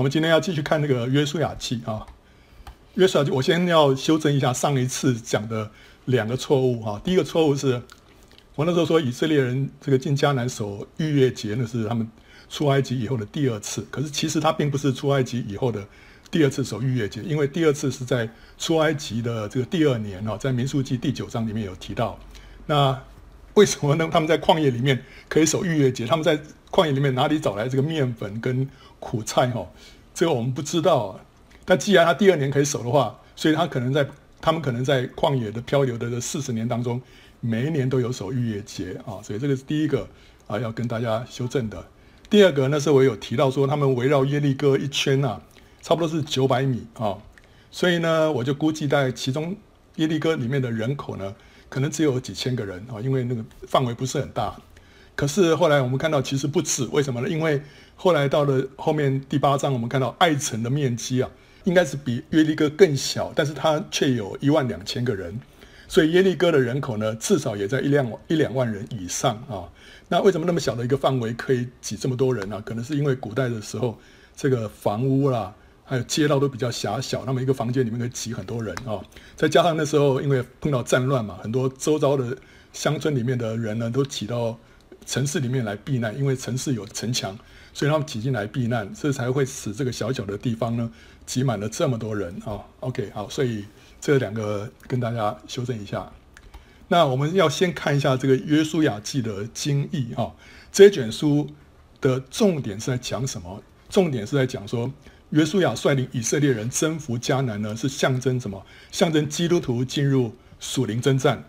[0.00, 2.06] 我们今天要继续看那个约书亚记啊。
[2.94, 5.70] 约书亚记，我先要修正一下上一次讲的
[6.06, 6.98] 两个错误哈。
[7.04, 7.82] 第一个错误是，
[8.54, 12.08] 我那时候说以色列人这个进迦南守逾越节，那是他们
[12.48, 13.86] 出埃及以后的第二次。
[13.90, 15.86] 可是其实他并不是出埃及以后的
[16.30, 18.26] 第二次守逾越节，因为第二次是在
[18.56, 22.18] 出埃及的这个第二年哦，在民数记第九章里面有提到。
[22.64, 22.98] 那
[23.52, 24.08] 为什么呢？
[24.10, 26.06] 他们在旷野里面可以守逾越节？
[26.06, 26.40] 他们在
[26.70, 28.68] 旷野里面哪里找来这个面粉跟
[28.98, 29.48] 苦菜？
[29.48, 29.66] 哈，
[30.14, 31.18] 这个我们不知道。
[31.64, 34.06] 但既然他第二年可以守的话，所以他可能在
[34.40, 37.00] 他们可能在旷野的漂流的这四十年当中，
[37.40, 40.08] 每一年都有守逾越节啊，所以这个是第一个
[40.46, 41.84] 啊要跟大家修正的。
[42.28, 45.40] 第二个那时候我有提到说，他们围绕耶利哥一圈啊，
[45.82, 47.18] 差不多是九百米啊，
[47.70, 49.56] 所以呢，我就估计在其中
[49.96, 51.34] 耶利哥里面的人口呢，
[51.68, 54.56] 可能只有几千个人啊，因为那个范围不是很大。
[55.20, 57.28] 可是后来我们看到其实不止，为什么呢？
[57.28, 57.60] 因为
[57.94, 61.28] 后来到了后面第八章，我们看到爱城的面积啊。
[61.64, 65.38] 应该是比耶利哥更小，但是它却有一万两千个人，
[65.86, 69.68] 所以耶利哥的人口呢，至少也在一两一两万人以上啊。
[70.08, 72.62] 那为什么那么小的一个范围可以挤这么多人呢、啊？
[72.64, 73.98] 可能是因为古代的时候，
[74.34, 78.98] 这个房屋啦，还有街道都比较狭小，那么一个房间里面可以挤很多人啊。
[79.36, 82.34] 再加上那时候因为碰到战乱嘛，很多周遭的
[82.72, 84.58] 乡村里面的人呢，都挤到
[85.04, 87.36] 城市里面来避难，因为城市有城墙，
[87.72, 90.90] 所以他们挤进来避难，这才会使这个小小的地方呢。
[91.26, 93.64] 挤满了这么多人啊，OK，好，所以
[94.00, 96.10] 这两个跟大家修正一下。
[96.88, 100.34] 那我们要先看一下这个约书亚记的经义哈，
[100.72, 101.48] 这卷书
[102.00, 103.62] 的重点是在讲什么？
[103.88, 104.92] 重点是在讲说，
[105.28, 108.66] 约书亚率领以色列人征服迦南呢，是象征什么？
[108.90, 111.44] 象征基督徒进入属灵征战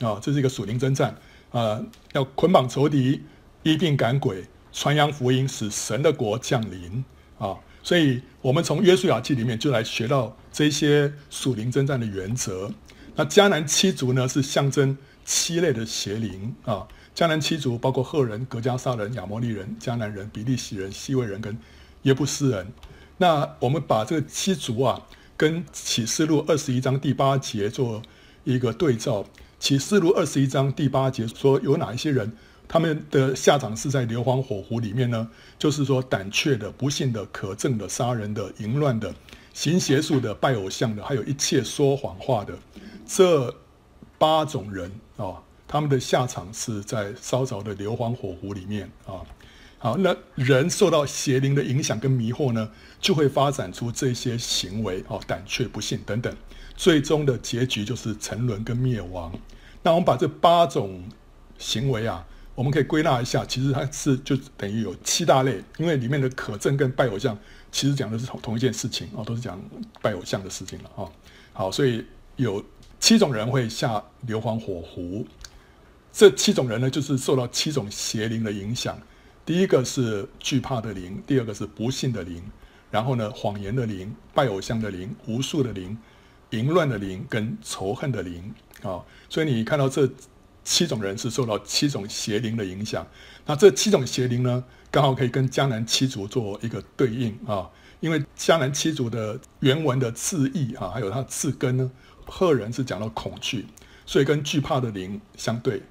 [0.00, 1.14] 啊，这是一个属灵征战
[1.50, 3.22] 呃，要捆绑仇敌，
[3.62, 7.04] 医病赶鬼，传扬福音，使神的国降临
[7.38, 7.56] 啊。
[7.82, 12.70] 所以，我们从约书亚记里面就来学到这些属灵征战的原则。
[13.16, 16.86] 那迦南七族呢，是象征七类的邪灵啊。
[17.14, 21.58] 迦南七族包括赫人、格迦撒人、亚摩利人、迦南人、比利洗人、西魏人跟
[22.02, 22.66] 耶布斯人。
[23.16, 25.02] 那我们把这个七族啊，
[25.36, 28.00] 跟启示录二十一章第八节做
[28.44, 29.26] 一个对照。
[29.60, 32.32] 启示录二十一章第八节说有哪一些人？
[32.66, 35.28] 他们的下场是在硫磺火湖里面呢，
[35.58, 39.14] 就是说胆怯的、不信的、可憎的、杀人的、淫乱的、
[39.52, 42.54] 行邪术的、拜偶像的，还有一切说谎话的
[43.06, 43.54] 这
[44.16, 49.20] 八种人啊，他们的下场是在烧着的硫磺火湖里面啊。
[49.78, 56.34] 好，那人受到邪灵的影响跟迷惑呢，就会发展出这些行为哦，胆怯、不信等等，
[56.80, 59.30] 最终的结局就是沉沦跟灭亡。
[59.82, 61.04] 那我们把这八种
[61.58, 62.26] 行为啊。
[62.54, 67.38] 我们可以归纳一下，其实它是就等于有七大类，因为里面的可憎跟拜偶像，
[67.70, 69.60] 其实讲的是同同一件事情啊，都是讲
[70.00, 71.08] 拜偶像的事情了啊。
[71.52, 72.04] 好，所以
[72.36, 72.64] 有
[72.98, 75.26] 七种人会下硫磺火湖，
[76.12, 78.98] 这七种人呢，就是受到七种邪灵的影响。
[79.46, 82.42] 第一个是惧怕的灵，第二个是不信的灵，
[82.90, 85.96] 然后呢，谎言的灵、拜偶像的灵、无数的灵、
[86.50, 89.02] 淫乱的灵跟仇恨的灵啊。
[89.28, 90.08] 所以你看到这。
[90.62, 93.04] 七种人是受到七种邪灵的影响，
[93.46, 97.68] 那这七种邪灵呢，刚好可以跟江南七族做一个对应啊。
[98.00, 101.90] 因为江南七族的原文的字义啊，还有它字根呢，
[102.26, 103.66] 赫人是讲到恐惧，
[104.04, 105.82] 所以跟惧怕的灵相对。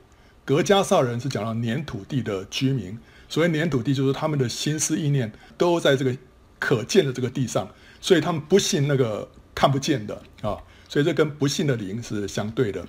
[0.46, 2.98] 革迦撒人是讲到黏土地的居民，
[3.28, 6.16] 所谓黏土地就是他们的心思意念都在这个
[6.60, 7.68] 可见的这个地上，
[8.00, 10.56] 所以他们不信那个看不见的啊，
[10.88, 12.88] 所以这跟不信的灵是相对的。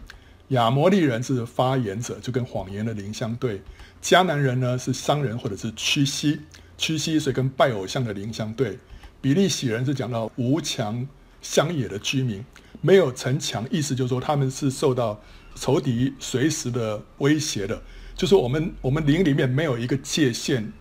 [0.51, 3.57] 亚摩利人是发言者，就跟谎言的灵相对；
[4.01, 6.43] 迦南人呢是商人或者是屈膝，
[6.79, 8.79] 屈膝所以跟拜偶像的灵相对；
[9.21, 11.05] 比利洗人是讲到无墙
[11.43, 12.45] 乡野的居民，
[12.81, 15.21] 没有城墙，意思就是说他们是受到
[15.57, 17.83] 仇敌随时的威胁的，
[18.15, 20.73] 就是我们我们灵里面没有一个界限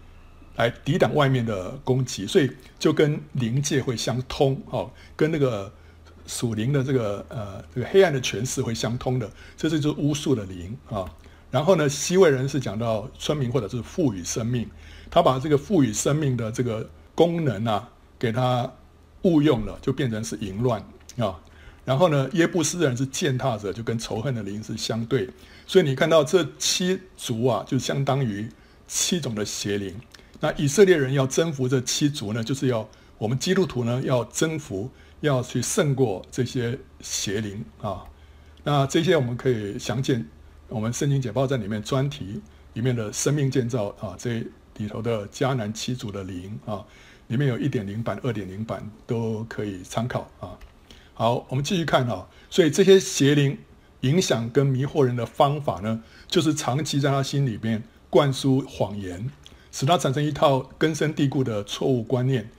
[0.55, 5.73] 来抵挡外面的攻击，所以就跟灵界会相通哦，跟那个。
[6.29, 9.27] 属灵的这个呃，这个黑暗的权势会相通的，
[9.57, 11.03] 这是就是巫术的灵啊。
[11.49, 14.69] 然后呢，西魏人是讲到村民或者是赋予生命，
[15.09, 17.89] 他把这个赋予生命的这个功能啊，
[18.19, 18.71] 给他
[19.23, 20.79] 误用了，就变成是淫乱
[21.17, 21.39] 啊。
[21.83, 25.27] 然后呢，耶布斯人是践踏者，就跟仇恨的灵是相对。
[25.65, 28.47] 所以你看到这七族啊，就相当于
[28.87, 29.95] 七种的邪灵。
[30.39, 32.87] 那以色列人要征服这七族呢，就是要
[33.17, 34.91] 我们基督徒呢要征服。
[35.21, 38.05] 要去胜过这些邪灵啊，
[38.63, 40.25] 那这些我们可以详见
[40.67, 42.41] 我们圣经解报在里面专题
[42.73, 44.43] 里面的生命建造啊，这
[44.77, 46.85] 里头的迦南七族的灵啊，
[47.27, 50.57] 里面有一点零版、二点零版都可以参考啊。
[51.13, 52.27] 好，我们继续看啊。
[52.49, 53.57] 所以这些邪灵
[54.01, 59.29] 影响跟迷惑人的方法呢，就是长期在他心里面灌输谎言，
[59.71, 62.49] 使他产生一套根深蒂固的错误观念。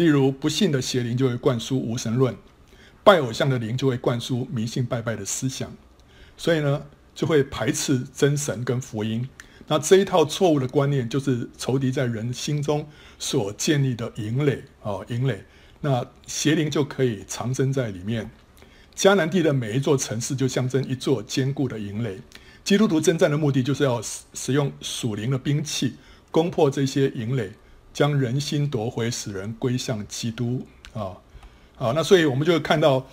[0.00, 2.34] 例如，不信的邪灵就会灌输无神论，
[3.04, 5.70] 拜偶像的灵就会灌输迷信拜拜的思想，
[6.38, 9.28] 所以呢，就会排斥真神跟福音。
[9.66, 12.88] 那这一套错误的观念，就是仇敌在人心中
[13.18, 15.44] 所建立的营垒啊，营垒。
[15.82, 18.30] 那邪灵就可以藏身在里面。
[18.96, 22.18] 迦南地的每一座城市就象征一座坚固的营垒。
[22.64, 25.96] 基督徒征战的目的就是要使使用属灵的兵器，
[26.30, 27.52] 攻破这些营垒，
[28.00, 31.12] 将人心夺回，使人归向基督啊。
[31.76, 33.06] 好，那所以我们就看到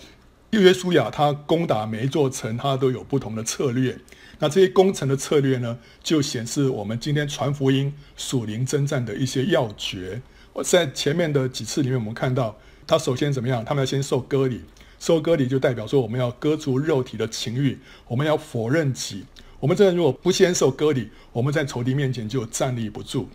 [0.52, 3.98] 约书亚他攻打每一座城，他都有不同的策略。
[4.38, 10.22] 那这些攻城的策略呢，就显示我们今天传福音、属灵征战的一些要诀。
[10.54, 12.56] 我在前面的几次里面，我们看到
[12.86, 13.62] 他首先怎么样？
[13.62, 14.62] 他们要先受割礼，
[14.98, 19.26] 受割礼就代表说我们要割除肉体的情欲，我们要否认己。
[19.60, 23.28] 我们这人如果不先受割礼，我们在仇敌面前就站立不住。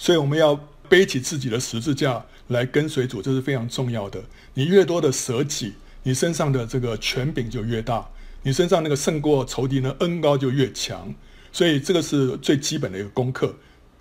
[0.00, 0.56] 所以我们要
[0.88, 4.24] 背起自己的十字架来跟随主，这是非常重要的。
[4.54, 5.74] 你越多的舍己，
[6.04, 8.08] 你身上的这个权柄就越大。
[8.42, 11.14] 你身上那个胜过仇敌的恩膏就越强，
[11.52, 13.54] 所以这个是最基本的一个功课。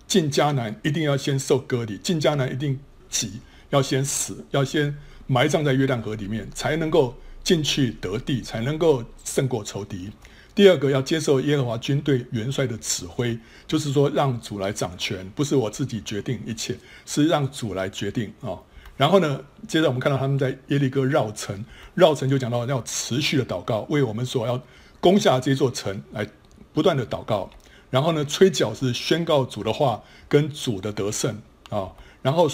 [0.07, 2.79] 进迦南一定要先受割礼，进迦南一定
[3.09, 4.97] 急要先死，要先
[5.27, 7.13] 埋葬在约旦河里面，才能够
[7.43, 10.09] 进去得地，才能够胜过仇敌。
[10.59, 18.59] 第二个要接受耶和华军队元帅的指挥，就是说让主来掌权，不是我自己决定一切，是让主来决定啊。
[18.97, 19.39] 然后呢，
[19.69, 21.63] 接着我们看到他们在耶利哥绕城，
[21.95, 24.61] 绕城就讲到要持续的祷告，为我们所要
[24.99, 26.27] 攻下这座城来
[26.73, 27.49] 不断的祷告。
[27.89, 31.89] 然后呢，吹角是宣告主的话跟主的得胜啊。
[32.21, 32.51] 然后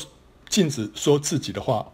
[0.47, 1.91] 禁止说自己的话，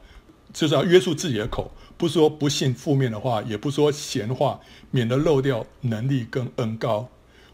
[0.52, 4.59] 就是要约束自己的口，不说不信负面的话，也不说闲话，
[4.89, 7.07] 免得漏掉能力跟恩高。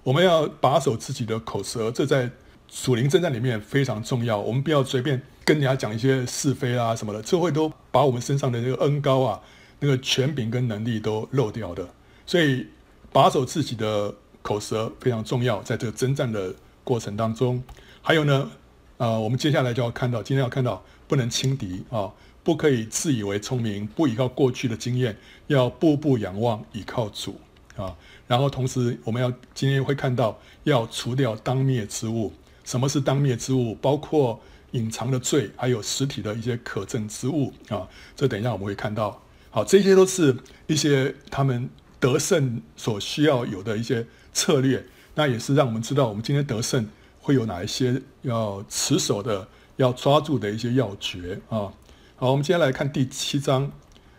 [0.03, 2.31] 我们要把守自己的口舌，这在
[2.69, 4.39] 属灵征战里面非常重要。
[4.39, 5.21] 我们不要随便。
[5.43, 9.41] 跟人家讲一些是非啊什么的，这会都把我们身上的这个恩高啊，
[9.79, 11.85] 那个权柄跟能力都漏掉的。
[12.25, 12.67] 所以
[13.11, 16.53] 把守自己的口舌非常重要，在这个征战的
[16.85, 17.61] 过程当中。
[18.01, 18.49] 还有呢，
[18.95, 22.11] 呃，我们接下来就要看到，今天要看到不能轻敌啊，
[22.47, 25.17] 不可以自以为聪明，不依靠过去的经验，
[25.47, 27.35] 要步步仰望倚靠主
[27.75, 27.93] 啊。
[28.25, 32.31] 然后同时我们要今天会看到要除掉当灭之物。
[32.63, 33.75] 什么是当灭之物？
[33.75, 34.39] 包括
[34.71, 37.85] 隐藏的罪，还有实体的一些可证之物啊，
[38.15, 39.21] 这等一下我们会看到。
[39.49, 40.33] 好，这些都是
[40.67, 44.85] 一些他们得胜所需要有的一些策略。
[45.15, 46.87] 那也是让我们知道，我们今天得胜
[47.19, 49.45] 会有哪一些要持守的、
[49.75, 51.73] 要抓住的一些要诀啊。
[52.19, 53.71] 好，我们接下来看第七章。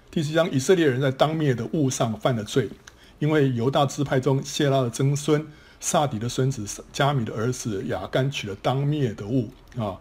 [0.09, 2.71] 第七章，以色列人在当灭的物上犯了罪，
[3.19, 5.45] 因为犹大支派中谢拉的曾孙
[5.81, 9.99] 撒底的孙子加米的儿子亚干取了当灭的物啊。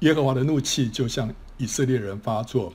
[0.00, 2.72] 耶和华的怒气就向以色列人发作。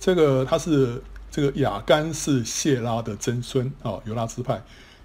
[0.00, 4.60] 这个他是这个亚干是谢拉的曾孙啊，犹大支派。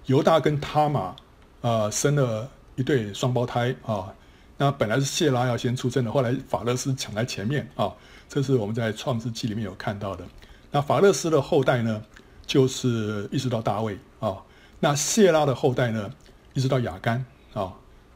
[0.06, 1.14] 犹大跟他玛
[1.60, 4.12] 啊生了一对双胞胎啊。
[4.58, 7.92] 那本来是谢拉要先出生的，后来法勒斯抢在前面啊。
[8.28, 10.24] 这是我们在创世纪里面有看到的。
[10.70, 12.02] 那法勒斯的后代呢，
[12.46, 14.36] 就是一直到大卫啊。
[14.80, 16.10] 那谢拉的后代呢，
[16.52, 17.24] 一直到亚干
[17.54, 17.72] 啊。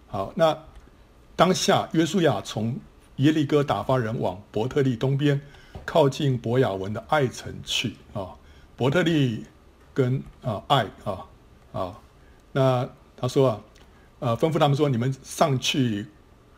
[0.08, 0.58] 好，那
[1.37, 2.78] 当下约书亚从
[3.16, 5.40] 耶利哥打发人往伯特利东边，
[5.87, 8.34] 靠近伯雅文的爱城去啊。
[8.76, 9.44] 伯特利
[9.94, 11.26] 跟啊爱啊
[11.73, 12.00] 啊，
[12.52, 13.61] 那他说啊，
[14.18, 16.06] 呃，吩咐他们说，你们上去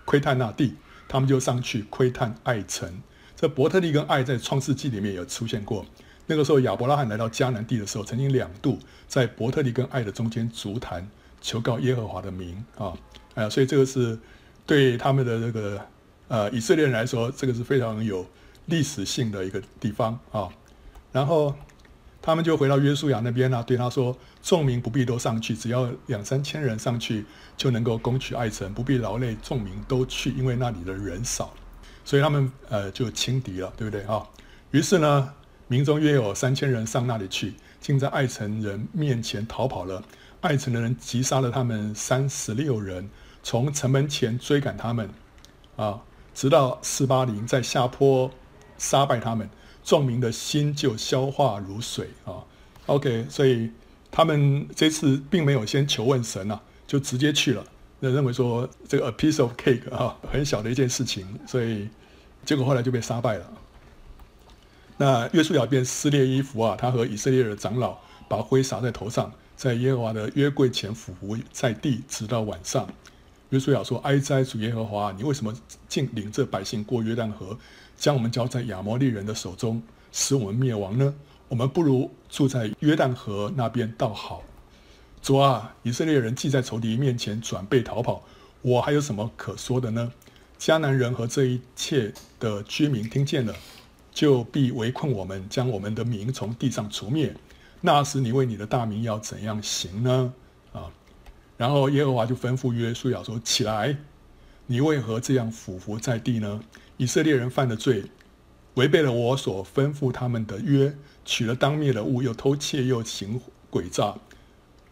[0.04, 0.74] 窥探那地，
[1.08, 3.02] 他们就上去窥探爱城。
[3.42, 5.84] 这伯特利跟爱在创世纪里面有出现过。
[6.28, 11.04] 那个时候亚伯拉罕来到迦南地的时候，曾经两度在伯特利跟爱的中间足坛，
[11.40, 12.92] 求告耶和华的名啊。
[13.34, 14.16] 哎，所以这个是
[14.64, 15.84] 对他们的这个。
[16.28, 18.24] 呃，以色列人来说，这个是非常有
[18.66, 20.48] 历史性的一个地方啊。
[21.10, 21.52] 然后
[22.22, 27.24] 他们就回到约书亚那边呢、啊，对他说：“众民不必都上去，只要两三千人上去
[27.56, 31.52] 就能够攻取爱城，不必劳累众民都去，因为那里的人少。”
[32.04, 34.22] 所以他们呃就轻敌了，对不对啊？
[34.70, 35.32] 于是呢，
[35.68, 40.02] 民中约有三千人上那里去，竟在爱城人面前逃跑了。
[40.40, 43.08] 爱城的人击杀了他们三十六人，
[43.42, 45.08] 从城门前追赶他们
[45.76, 46.00] 啊。
[46.34, 48.30] 直到四八零在下坡
[48.78, 49.48] 杀败他们，
[49.84, 52.42] 众民的心就消化如水啊。
[52.86, 53.70] OK，所以
[54.10, 57.64] 他们这次并没有先求问神呐、啊，就直接去了。
[58.04, 61.88] 那认为说这个 a piece of cake 啊，很小的一件事情，所以
[62.44, 63.46] 结果后来就被杀败了。
[64.96, 67.96] 那约书亚便撕裂衣服啊，他和以色列的长老
[68.28, 72.88] 把灰撒在头上，在耶和华的约柜前俯伏在地，直到晚上。
[73.50, 75.54] 约书亚说：“哀哉，主耶和华，你为什么
[75.86, 77.56] 竟领这百姓过约旦河，
[77.96, 79.80] 将我们交在亚摩利人的手中，
[80.10, 81.14] 使我们灭亡呢？
[81.46, 84.42] 我们不如住在约旦河那边倒好。
[85.22, 88.24] 主啊，以色列人既在仇敌面前转背逃跑，
[88.60, 90.12] 我还有什么可说的呢？
[90.58, 93.54] 迦南人和这一切的居民听见了，
[94.10, 97.32] 就必围困我们，将我们的名从地上除灭。
[97.82, 100.34] 那时你为你的大名要怎样行呢？”
[100.74, 100.90] 啊。
[101.56, 103.96] 然后耶和华就吩咐约书亚说：“起来，
[104.66, 106.60] 你为何这样俯伏在地呢？
[106.96, 108.06] 以色列人犯了罪，
[108.74, 114.16] 违背了我所吩咐他们的约，取了当灭的物，又偷窃，又行诡诈，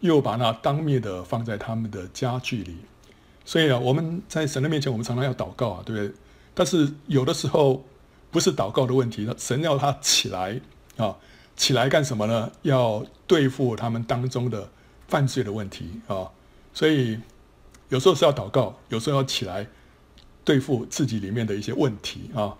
[0.01, 2.75] 又把那当灭的放在他们的家具里。
[3.45, 6.13] 所以啊，我们在神的面前，我们常常要祷告啊，对不对？
[6.53, 7.83] 但是有的时候
[8.29, 10.59] 不是祷告的问题，神要他起来
[10.97, 11.15] 啊，
[11.55, 12.51] 起来干什么呢？
[12.61, 14.69] 要对付他们当中的
[15.07, 16.29] 犯罪的问题啊。”
[16.73, 17.19] 所以，
[17.89, 19.67] 有时候是要祷告，有时候要起来
[20.45, 22.57] 对付自己里面的一些问题啊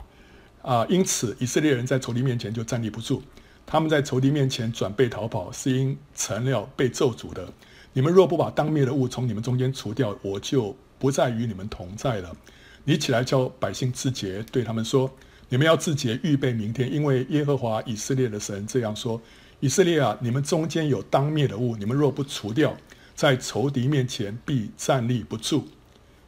[0.62, 0.86] 啊！
[0.90, 3.24] 因此，以色列人在仇敌面前就站立不住，
[3.66, 7.48] 他们在仇敌面前转背逃跑，是因成了被咒诅的。
[7.94, 12.36] 你们若不把当灭的物从你们中间除掉，我就不再与你们同在了。
[12.84, 15.12] 你起来叫百姓自洁，对他们说：
[15.50, 19.22] 你们要自洁，预备明天，因为耶和华以色列的神这样说：
[19.60, 22.76] 以色列啊，你们中间有当灭的物，你们若不除掉，
[23.14, 25.68] 在仇敌面前必站立不住，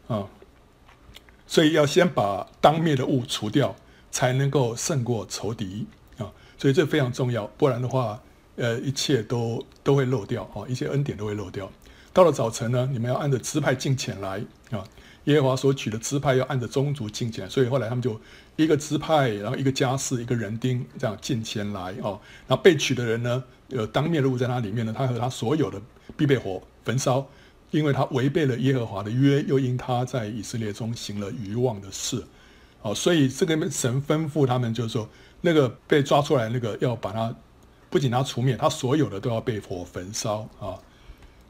[0.08, 0.28] 啊，
[1.48, 3.76] 所以要先把当灭的物除掉，
[4.12, 5.88] 才能够胜过仇敌，
[6.64, 8.24] 所以这非常重要，不然的话，
[8.56, 11.70] 呃，一切都都会漏掉啊，一些恩典都会漏掉。
[12.14, 14.42] 到了早晨呢，你们要按着支派进前来
[14.72, 14.82] 啊，
[15.26, 18.18] 耶和华所取的支派要按着宗族进前，所以后来他们就
[18.56, 22.18] 一个支派，然后一个家室，一个人丁这样进前来哦，
[22.48, 25.82] 那被取的人呢，呃当灭的物在他里面呢，他和他所有的
[26.16, 27.28] 必被火焚烧，
[27.72, 32.24] 因为他违背了耶和华的约，又因他在以色列中行了愚妄的事，
[32.84, 35.10] 哦，所以这个神吩咐他们，就是说
[35.46, 37.36] 那个被抓出来那个要把他，
[37.90, 40.80] 不仅他除灭，他所有的都要被火焚烧啊。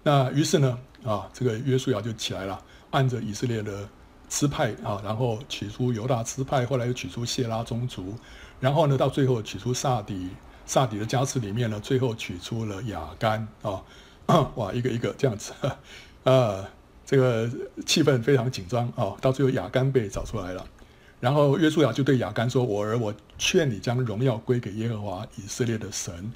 [0.01, 2.59] 那于是呢，啊，这个约书亚就起来了，
[2.89, 3.87] 按着以色列的
[4.27, 8.15] 支派啊，然后取出犹大支派，后来又取出谢拉宗族，
[8.59, 10.31] 然后呢，到最后取出撒底，
[10.65, 13.83] 撒底的家室里面呢，最后取出了亚干啊。
[14.55, 15.53] 哇，一个一个这样子，
[16.23, 16.65] 啊，
[17.05, 17.47] 这个
[17.85, 19.13] 气氛非常紧张啊。
[19.21, 20.65] 到最后亚干被找出来了，
[21.23, 26.29] 然后约书亚就对亚干说：“我儿，我劝你将荣耀归给耶和华以色列的神，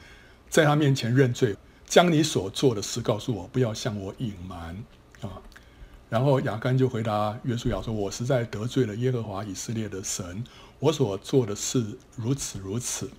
[0.49, 4.73] 在他面前认罪，将你所做的事告诉我，不要向我隐瞒
[5.19, 5.43] 啊。”
[6.09, 10.41] 然后亚干就回答约书亚说：“我实在得罪了耶和华以色列的神，
[10.79, 11.83] 我所做的事
[12.15, 13.09] 如此如此。”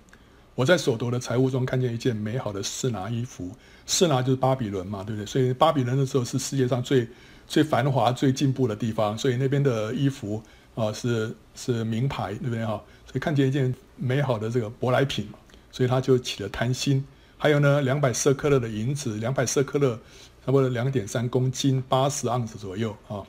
[0.55, 3.51] 我在所夺的财物中看见一件美好的示拿衣服，
[3.85, 5.25] 示拿就是巴比伦嘛，对不对？
[5.27, 7.07] 所以巴比伦的时候是世界上最
[7.47, 10.41] 最繁华、最进步的地方，所以那边的衣服
[10.75, 12.81] 啊、是是名牌，对不对哈？
[13.05, 15.27] 所以看见一件美好的这个舶来品，
[15.71, 17.05] 所以他就起了贪心。
[17.37, 19.99] 还有呢，两百色克勒的银子，两百色克勒
[20.45, 23.23] 差不多两点三公斤，八十盎司左右啊。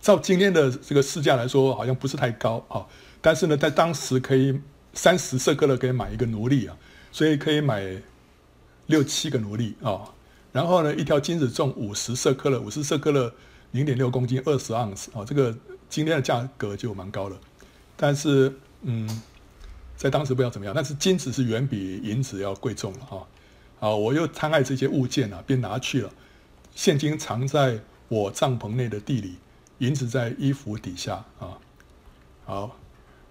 [0.00, 2.86] 照今天的这个市价来说，好像不是太高啊，
[3.20, 4.60] 但是呢，在当时可以。
[4.96, 6.76] 三十色克勒可以买一个奴隶啊，
[7.10, 8.00] 所以可以买
[8.86, 10.02] 六七个奴隶啊。
[10.52, 13.34] 然后呢，一条金子重五十色克勒，五十色克勒
[13.72, 15.24] 零点六公斤，二十盎司啊。
[15.26, 15.52] 这个
[15.94, 17.38] 今天的价格就蛮高了。
[17.96, 19.22] 但是，嗯，
[19.96, 23.22] 在当时不知道怎么样，但是金子是远比银子要贵重了啊。
[23.78, 26.10] 好，我又贪爱这些物件啊，便拿去了。
[26.74, 29.36] 现金藏在我帐篷内的地里，
[29.78, 31.58] 银子在衣服底下啊。
[32.44, 32.76] 好。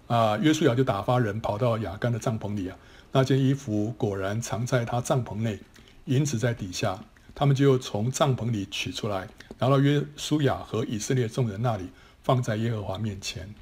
[0.06, 2.78] 啊，约书亚就打发人跑到雅干的帐篷里啊，
[3.12, 5.58] 那件衣服果然藏在他帐篷内，
[6.06, 7.04] 银子在底下，
[7.34, 9.28] 他们就从帐篷里取出来，
[9.58, 11.90] 拿到约书亚和以色列众人那里，
[12.24, 13.54] 放在耶和华面前。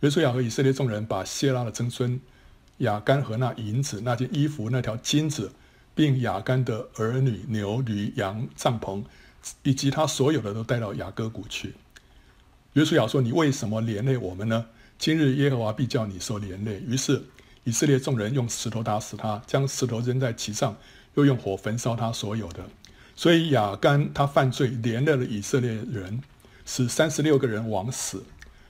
[0.00, 2.20] 约书亚和以色列众人把谢拉的曾孙
[2.78, 5.50] 亚干和那银子、那件衣服、那条金子，
[5.94, 9.02] 并亚干的儿女、牛、驴、羊、帐篷，
[9.64, 11.74] 以及他所有的都带到亚割谷去。
[12.74, 14.66] 约书亚说：“你为什么连累我们呢？”
[14.98, 16.80] 今日耶和华必叫你受连累。
[16.86, 17.22] 于是
[17.64, 20.76] 以色列众人用石头打死他，将石头扔在其上，
[21.14, 22.64] 又用火焚烧他所有的。
[23.16, 26.22] 所以亚干他犯罪，连累了以色列人，
[26.68, 28.22] 使三十六个人枉死。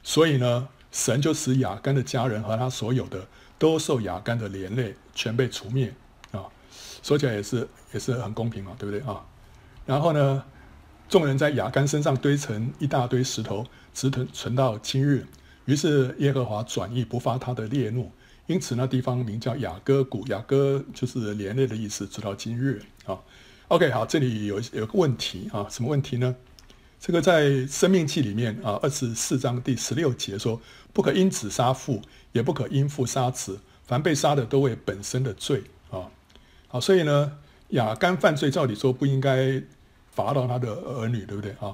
[0.05, 3.27] 所以呢，神就使雅干的家人和他所有的
[3.59, 5.93] 都受雅干的连累，全被除灭
[6.31, 6.47] 啊。
[7.03, 9.21] 说起来也是也是很公平嘛，对不对啊？
[9.85, 10.45] 然后呢，
[11.09, 15.27] 众人在雅干身上堆成一大堆石头，直存存到今日。
[15.65, 18.13] 于是耶和华转意不发他的烈怒，
[18.47, 20.25] 因此那地方名叫雅各谷。
[20.29, 23.19] 雅各就是连累的意思，直到今日啊。
[23.67, 26.35] OK，好，这里有有个问题啊，什么问题呢？
[27.01, 30.61] 这个在《生命记》里面啊，二十四章第十六节说
[30.93, 32.03] ：“不可因子杀父，
[32.33, 36.11] 也不可因父杀子，凡被杀的都为本身的罪啊。”
[36.67, 37.39] 好，所以呢，
[37.69, 39.63] 亚干犯罪，照理说不应该
[40.11, 41.73] 罚到他的儿女，对不对啊？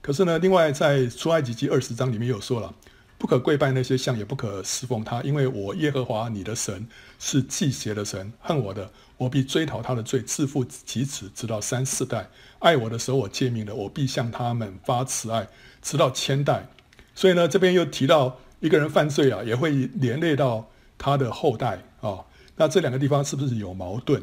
[0.00, 2.74] 可是呢，另外在出埃及记二十章里面有说了。
[3.16, 6.86] 不可跪拜那些像，也不可侍奉他，因为我耶和华你的神
[7.18, 12.28] 是忌邪的神，恨我的，我必追讨他的罪，自父及子，直到三四代；
[12.58, 15.48] 爱我的，时候我诫命的，我必向他们发慈爱，
[15.80, 16.68] 直到千代。
[17.14, 20.68] 所以呢，这边又提到一个人犯罪啊，也会连累到
[20.98, 22.18] 他的后代啊、
[22.56, 24.22] 那这两个地方是不是有矛盾？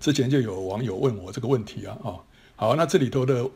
[0.00, 2.16] 之前就有网友问我这个问题啊啊、
[2.56, 3.50] 好，那这里头的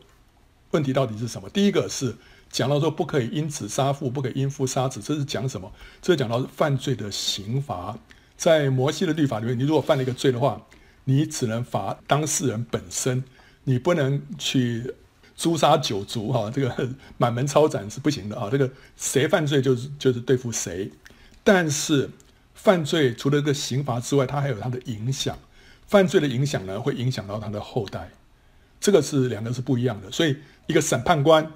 [0.73, 1.49] 问题到底是什么？
[1.49, 2.15] 第一个是。
[2.53, 5.73] 讲到说不可以因子杀父，不可以因父杀子，这是讲什么？
[6.03, 7.99] 这是讲到犯罪的刑罚。
[8.37, 10.61] 在摩西的律法里面，你如果犯了一个罪的话，
[11.05, 13.25] 你只能罚当事人本身，
[13.65, 14.95] 你不能去
[15.35, 18.51] 诛杀九族哈，这个 满门抄斩是不行的啊。
[18.51, 20.93] 这个谁犯罪就是就是对付谁。
[21.43, 22.11] 但是
[22.55, 25.39] 犯罪除了这个刑罚之外，它还有它的影响。
[25.87, 28.11] 犯罪的影响呢，会影响到他的后代。
[28.79, 30.11] 这个是两个是不一样的。
[30.11, 31.51] 所以一个审判官。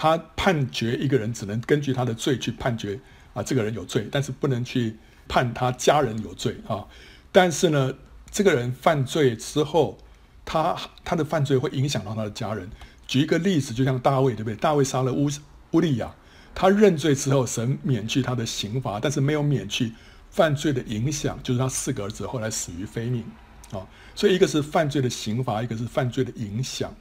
[0.00, 3.00] 他判决一个人只能根据他的罪去判决
[3.34, 6.86] 啊，这个人有罪，但是不能去判他家人有罪啊。
[7.32, 7.92] 但是呢，
[8.30, 9.98] 这个人犯罪之后，
[10.44, 12.70] 他他的犯罪会影响到他的家人。
[13.08, 14.54] 举一个例子，就像大卫，对不对？
[14.54, 15.28] 大卫杀了乌
[15.72, 16.14] 乌利亚，
[16.54, 19.92] 他认罪之后，神免去他的刑罚，但是没有免去
[20.30, 23.24] 犯罪的影响，就是他四个儿子后来死于非命
[23.72, 23.82] 啊。
[24.14, 26.94] 所以一个是犯罪的刑罚，一个是犯罪的影响。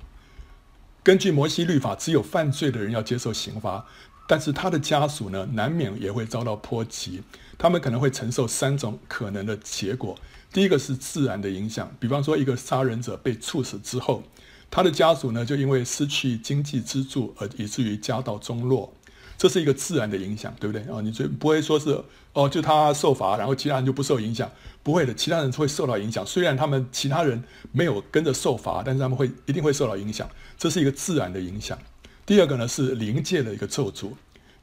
[1.07, 3.85] 根据摩西律法，只有犯罪的人要接受刑罚，
[4.27, 7.23] 但是他的家属呢，难免也会遭到波及。
[7.57, 10.17] 他们可能会承受三种可能的结果：
[10.51, 14.21] 第一个是自然的影响，比方说一个杀人者被处死之后，
[14.69, 18.93] 他的家属呢就因为失去经济支柱而以至于家道中落。
[19.37, 20.99] 这是一个自然的影响，对不对啊？
[20.99, 24.49] 你就不会说是哦，就他受罚，然后其他人就不受影响，
[24.81, 26.25] 不会的，其他人会受到影响。
[26.25, 30.27] 虽然他们其他人没有跟着受罚，但是他们会一定会受到影响。
[30.57, 31.77] 这是一个自然的影响。
[32.25, 34.13] 第二个呢是灵界的一个咒诅，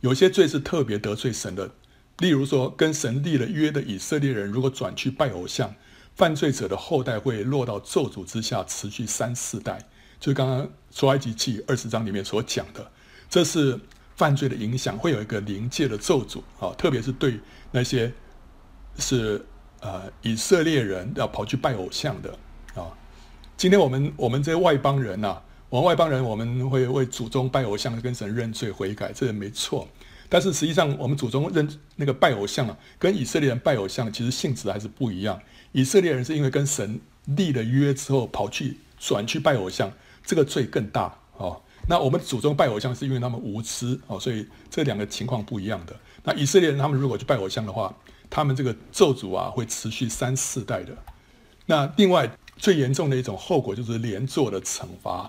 [0.00, 1.70] 有些罪是特别得罪神的，
[2.18, 5.74] 例如说跟神立了约的以色列人，如果转去拜偶像，
[6.14, 9.78] 犯罪者的后代会落到咒诅之下，持续三四代。
[10.18, 12.90] 就是刚刚出埃及记二十章里面所讲的，
[13.30, 13.80] 这是。
[14.16, 17.40] 犯罪的影响会有一个灵界的咒诅啊，特别是对
[17.72, 18.12] 那些
[18.96, 19.44] 是
[19.80, 22.30] 呃以色列人要跑去拜偶像的
[22.76, 22.86] 啊。
[23.56, 25.42] 今天我们我们这些外邦人呐、啊，
[25.74, 29.88] 我们外邦人我们会为祖宗拜偶像，跟神认罪悔改，这个没错。
[30.28, 35.36] 但是实际上，我们祖宗认那个拜偶像啊，跟以色列人拜偶像其实性质还是不一样。
[35.72, 39.90] 以色列人是因为跟神立了约之后跑去转去拜偶像，
[40.24, 41.60] 这个罪更大哦。
[41.88, 45.96] 那我们祖宗拜偶像是因为他们无知哦，所以这两个情况不一样的。
[46.22, 47.92] 那以色列人他们如果去拜偶像的话，
[48.30, 50.96] 他们这个咒诅啊会持续三四代的。
[51.66, 55.28] 那另外最严重的一种后果就是连坐的惩罚。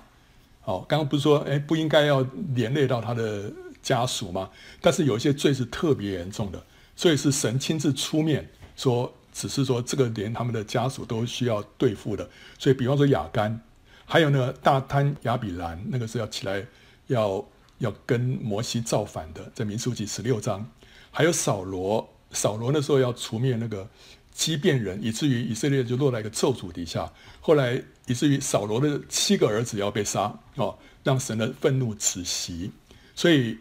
[0.65, 2.21] 哦，刚刚不是说哎不应该要
[2.54, 3.51] 连累到他的
[3.82, 4.49] 家属吗？
[4.82, 6.62] 但是有一些罪是特别严重的，
[6.95, 12.30] 所以是神亲自出面说，只是说这个连他们的家属都需要对付的。
[12.60, 13.62] 所以比方说亚干。
[14.08, 16.63] 还有呢，大贪亚比兰那个是要起来
[17.08, 17.43] 要
[17.80, 20.63] 要跟摩西造反的，在民数记十六章。
[21.10, 23.89] 还有扫罗，扫罗那时候要除灭那个
[24.32, 27.12] 基遍人，以至于以色列就落在一个咒诅底下。
[27.41, 32.72] 后来以至于扫罗的七个儿子要被杀哦，让神的愤怒止息。
[33.15, 33.58] 所以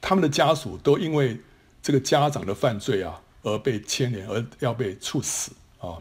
[0.00, 1.40] 他们的家属都因为
[1.82, 5.98] 这个家长的犯罪啊而被牵连，而要被处死啊、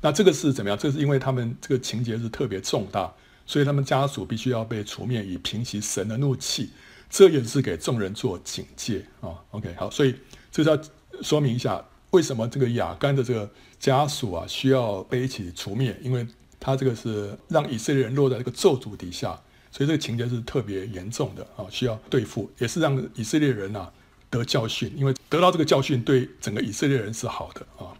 [0.00, 0.78] 那这个是怎么样？
[0.78, 3.12] 这是因为他们这个情节是特别重大。
[3.44, 6.70] 所以他们家属必须要被除灭，以平息神的怒气。
[7.10, 9.34] 这也是给众人做警戒啊。
[9.50, 10.14] OK，好，所以
[10.50, 10.78] 这是要
[11.22, 15.94] 说明一下，为什么这个亚干的这个家属啊需要被一起除灭？
[16.00, 16.26] 因为
[16.64, 19.36] 他这个是让以色列人落在这个咒诅底下，
[19.72, 23.92] 所以这个情节是特别严重的啊，需要对付，也是让以色列人啊
[24.30, 27.90] 得教训，因为得到这个教训对整个以色列人是好的啊。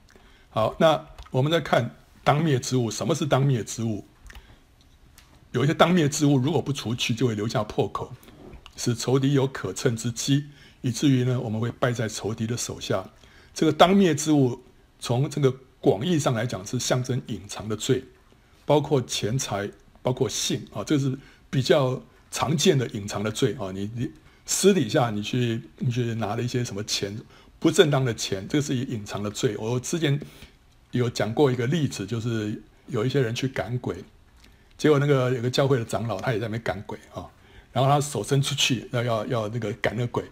[0.51, 4.05] 好，那我们再看当灭之物，什么是当灭之物？
[5.51, 8.13] 有一些当灭之物，如果不除去，就会留下破口，
[8.77, 10.47] 使仇敌有可乘之机，
[10.83, 13.05] 以至于呢，我们会败在仇敌的手下。
[13.53, 14.63] 这个当灭之物，
[15.01, 18.05] 从这个广义上来讲，是象征隐藏的罪，
[18.65, 19.71] 包括钱财，
[20.03, 21.19] 包括性啊，这是
[21.51, 23.71] 比较常见的隐藏的罪啊。
[23.73, 24.11] 你你
[24.47, 27.19] 私底下你去你去拿了一些什么钱，
[27.59, 29.57] 不正当的钱，这个是隐藏的罪。
[29.57, 30.21] 我之前
[30.91, 33.97] 有讲过一个例子，就是有一些人去赶鬼，
[34.77, 37.27] 结果那个有个教会的长老，他也在那边赶鬼啊，
[37.73, 40.25] 然后他手伸出去要要要那个赶那个鬼，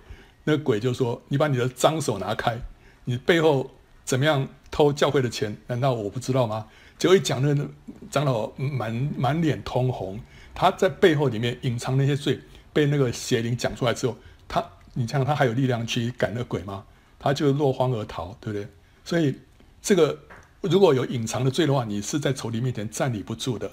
[0.45, 2.61] 那个鬼就说：“你把你的脏手拿开，
[3.05, 3.71] 你背后
[4.05, 5.57] 怎么样偷教会的钱？
[5.69, 6.67] 难道我不知道吗？”
[7.01, 7.67] 结果一讲，那个
[8.11, 10.21] 长老满满脸通红，
[10.55, 12.39] 他在背后里面隐藏那些罪。
[12.75, 14.15] 被那个邪灵讲出来之后，
[14.47, 16.85] 他，你想他还有力量去赶那鬼吗？
[17.19, 18.69] 他就落荒而逃，对不对？
[19.03, 19.35] 所以
[19.81, 20.17] 这个
[20.61, 23.73] 如果有隐藏的罪的话，你是在仇敌面前站立不住的。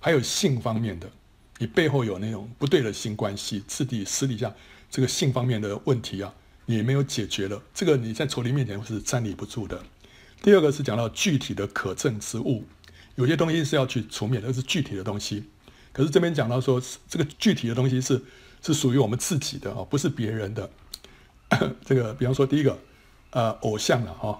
[0.00, 1.08] 还有性方面的，
[1.58, 4.52] 你背后有那种不对的性关系，私底私底下
[4.90, 6.32] 这个性方面的问题啊，
[6.64, 9.80] 你没有解决了，这个你在仇敌面前是站立不住的。
[10.44, 12.64] 第二个是讲到具体的可憎之物，
[13.14, 15.44] 有些东西是要去除灭的，是具体的东西。
[15.90, 16.78] 可是这边讲到说，
[17.08, 18.22] 这个具体的东西是
[18.62, 20.68] 是属于我们自己的啊，不是别人的。
[21.82, 22.78] 这个比方说，第一个，
[23.30, 24.38] 呃，偶像了哈，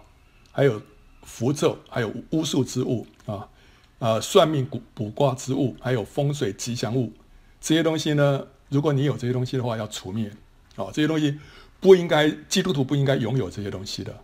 [0.52, 0.82] 还有
[1.22, 3.48] 符咒，还有巫术之物啊，
[3.98, 7.14] 呃，算命卜卜卦之物，还有风水吉祥物
[7.62, 10.30] 这些东西呢，如果你有这些东西的话，要除灭
[10.76, 11.38] 啊，这些东西
[11.80, 14.14] 不应该，基督徒不应该拥有这些东西的。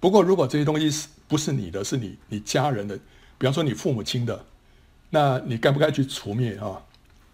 [0.00, 2.96] 不过，如果这些东西是不是你的，是你你家人的，
[3.38, 4.46] 比方说你父母亲的。
[5.12, 6.80] 那你该不该去除灭啊？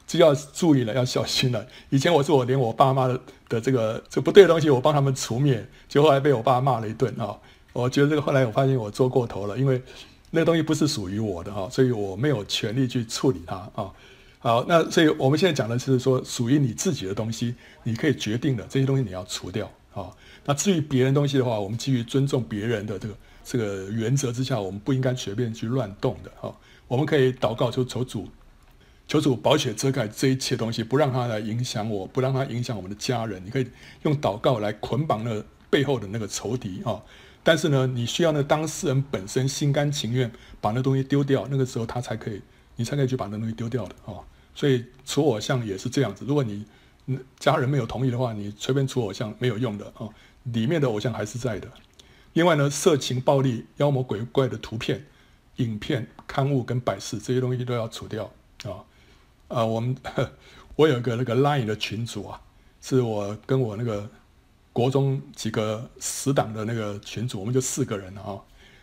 [0.06, 1.66] 这要注意了，要小心了。
[1.90, 7.36] 以前我是我连我爸妈的的这个这不对的东西，我帮他们除灭，结果后来被我爸骂了一顿啊。
[7.74, 9.82] 我觉得这个后来我发现我做过头了，因为
[10.30, 13.92] 那个东西不是属于我的哈，所以我没有权利去处理它啊。
[14.38, 20.08] 好，那所以我们现在讲的是说，属于你自己的东西，你可以决定的这些东西你要除掉啊。
[20.46, 26.56] 那至于别人东西的话，我们基于尊重别人的这个这个原则之下，我们不应该随便去乱动的哈。
[26.86, 28.28] 我们可以祷告，就求主，
[29.08, 33.44] 求主宝血遮盖这一切东西，不让它来影响我，不让它影响我们的家人。
[33.44, 33.66] 你可以
[34.04, 37.02] 用祷告来捆绑那背后的那个仇敌啊。
[37.42, 40.30] 但是呢，你需要那当事人本身心甘情愿
[40.60, 42.40] 把那东西丢掉，那个时候他才可以，
[42.76, 44.18] 你才可以去把那东西丢掉的啊。
[44.54, 46.64] 所以除偶像也是这样子，如果你
[47.38, 50.08] 家人没有同意的话，你随便除偶像没有用的啊，
[50.52, 51.68] 里面的偶像还是在的。
[52.32, 55.04] 另外呢，色情、暴力、妖魔鬼怪的图片。
[55.56, 58.30] 影片、刊物跟摆饰这些东西都要除掉
[58.64, 58.84] 啊！
[59.48, 59.96] 啊，我们
[60.76, 62.38] 我有一个那个 Line 的群组啊，
[62.82, 64.06] 是我跟我那个
[64.70, 68.38] 国中几个死党的那个群组，我们就四个人啊，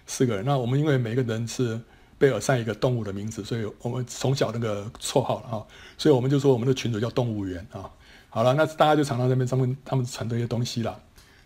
[0.08, 0.44] 四个人。
[0.44, 1.80] 那我们因为每个人是
[2.18, 7.88] 被耳塞一个动物的名字，所以我们从小那个绰号了哈，所以我们就说我们的群组叫动物园啊。
[8.30, 11.00] 好了，那大家就常常在那边他们他们传这些东西了。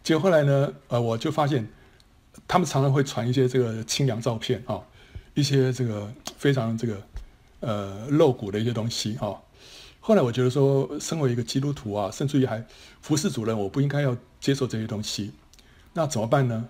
[0.08, 1.68] 结果后来呢，呃，我就发现
[2.48, 4.80] 他们常常会传一些这个清凉照片啊。
[5.34, 7.02] 一些这个非常这个
[7.60, 9.42] 呃露骨的一些东西哈、哦，
[10.00, 12.66] 后来我觉得说，身为一个基督徒啊，甚至于还
[13.02, 15.34] 服侍主人，我不应该要接受这些东西，
[15.92, 16.70] 那怎么办呢？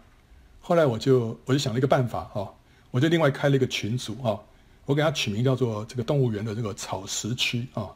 [0.59, 2.53] 后来我就我就想了一个办法哈、哦，
[2.89, 4.43] 我就另外开了一个群组哈、哦，
[4.85, 7.87] 我给它取名叫做这个动物园的这个草食区啊、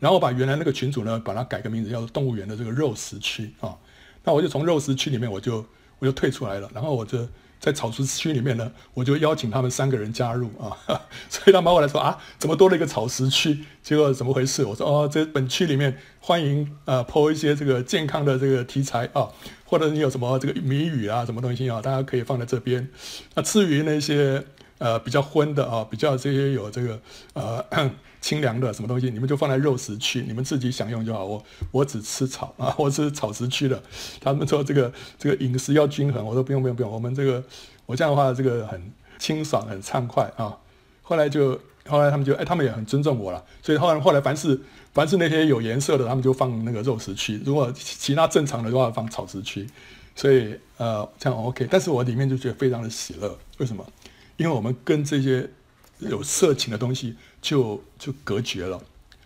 [0.00, 3.78] 然后我把原来那个群组呢，把它改个名字叫做动物园的这个肉食区啊、
[4.24, 5.64] 那我就从肉食区里面我就
[5.98, 7.28] 我就退出来了，然后我就。
[7.60, 10.72] 在草食区里面呢，我就邀请他们三个人加入啊，
[11.28, 13.66] 所以他们后来说啊，怎么多了一个草食区？
[13.82, 14.64] 结果怎么回事？
[14.64, 19.28] 我说哦，这本区里面欢迎呃抛一些这个健康的这个题材啊，
[19.66, 22.88] 或者你有什么这个谜语啊，什么东西啊，大家可以放在这边。
[23.34, 24.42] 那至于那些
[24.78, 26.98] 呃比较荤的啊，比较这些有这个
[27.34, 27.62] 呃。
[28.20, 31.24] 清凉的什么东西，你们就放在肉食区，你们自己享用就好。
[31.24, 33.82] 我我只吃草啊， 我吃草食区的。
[34.20, 37.42] 他们说这个这个饮食要均衡，我说不用不用不用，我们这个
[37.86, 40.54] 我这样的话，这个很清爽很畅快啊。
[41.02, 44.60] 后来就后来他们就哎，他们也很尊重我了，所以后来后来凡是
[44.92, 49.66] 凡是那些有颜色的，他们就放那个肉食区；如果其他正常的话，放草食区。
[50.14, 53.38] 所以呃这样 OK，但是我里面就觉得非常的喜乐。
[53.56, 53.86] 为什么？
[54.36, 55.48] 因为我们跟这些。
[56.08, 58.80] 有色情的东西就就隔绝了，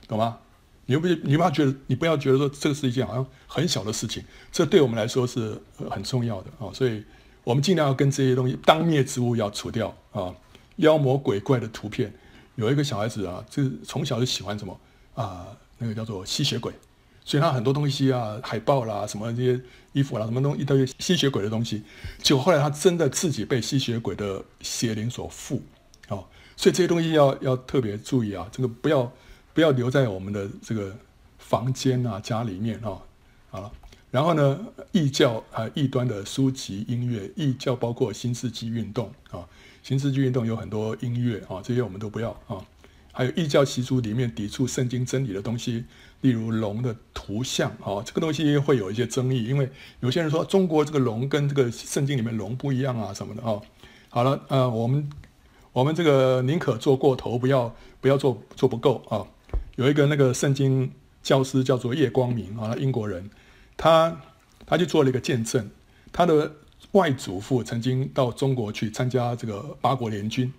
[0.09, 0.39] 懂吗？
[0.87, 5.59] 你不你不要觉得你不要觉得说这个是一件好像很小的事情，这对我们来说是
[5.91, 6.69] 很重要的啊！
[6.75, 7.03] 所以
[7.43, 10.35] 我们尽量要跟这些东西当灭之物要除掉啊！
[10.77, 12.13] 妖魔鬼怪的图片，
[12.57, 14.79] 有一个小孩子啊，就是从小就喜欢什么
[15.15, 15.47] 啊？
[15.79, 16.71] 那个叫做吸血鬼，
[17.25, 19.59] 所以他很多东西啊，海报啦，什么这些
[19.93, 21.83] 衣服啦，什么东西一堆吸血鬼的东西，
[22.23, 25.63] 结果后来他真的自己被吸血鬼的邪灵所附！
[26.57, 29.13] 所以这些东西要要特别注意啊，这个不要
[29.53, 30.97] 不要留在我们的这个
[31.39, 32.99] 房间啊、家里面啊。
[33.51, 33.73] 好了，
[34.11, 34.59] 然后呢，
[34.93, 39.47] 异教啊、异端的书籍、音乐，异教包括新世纪运动啊，
[39.83, 42.65] 新世纪运动有很多音乐啊，这些我们都不要啊
[43.13, 45.85] 还有异教习俗里面抵触圣经真理的东西，
[46.23, 53.61] 例如龙的图像啊，这个东西会有一些争议，因为有些人说中国这个龙跟这个圣经里面龙不一样啊什么的啊。
[54.09, 55.09] 好了，呃，我们
[55.75, 59.27] 我们这个宁可做过头，不要不要做做不够啊。
[59.75, 60.89] 有一个那个圣经
[61.21, 63.29] 教师叫做叶光明啊，英国人，
[63.77, 64.17] 他
[64.65, 65.69] 他就做了一个见证，
[66.13, 66.55] 他的
[66.93, 70.53] 外祖父曾经到中国去参加这个八国联军，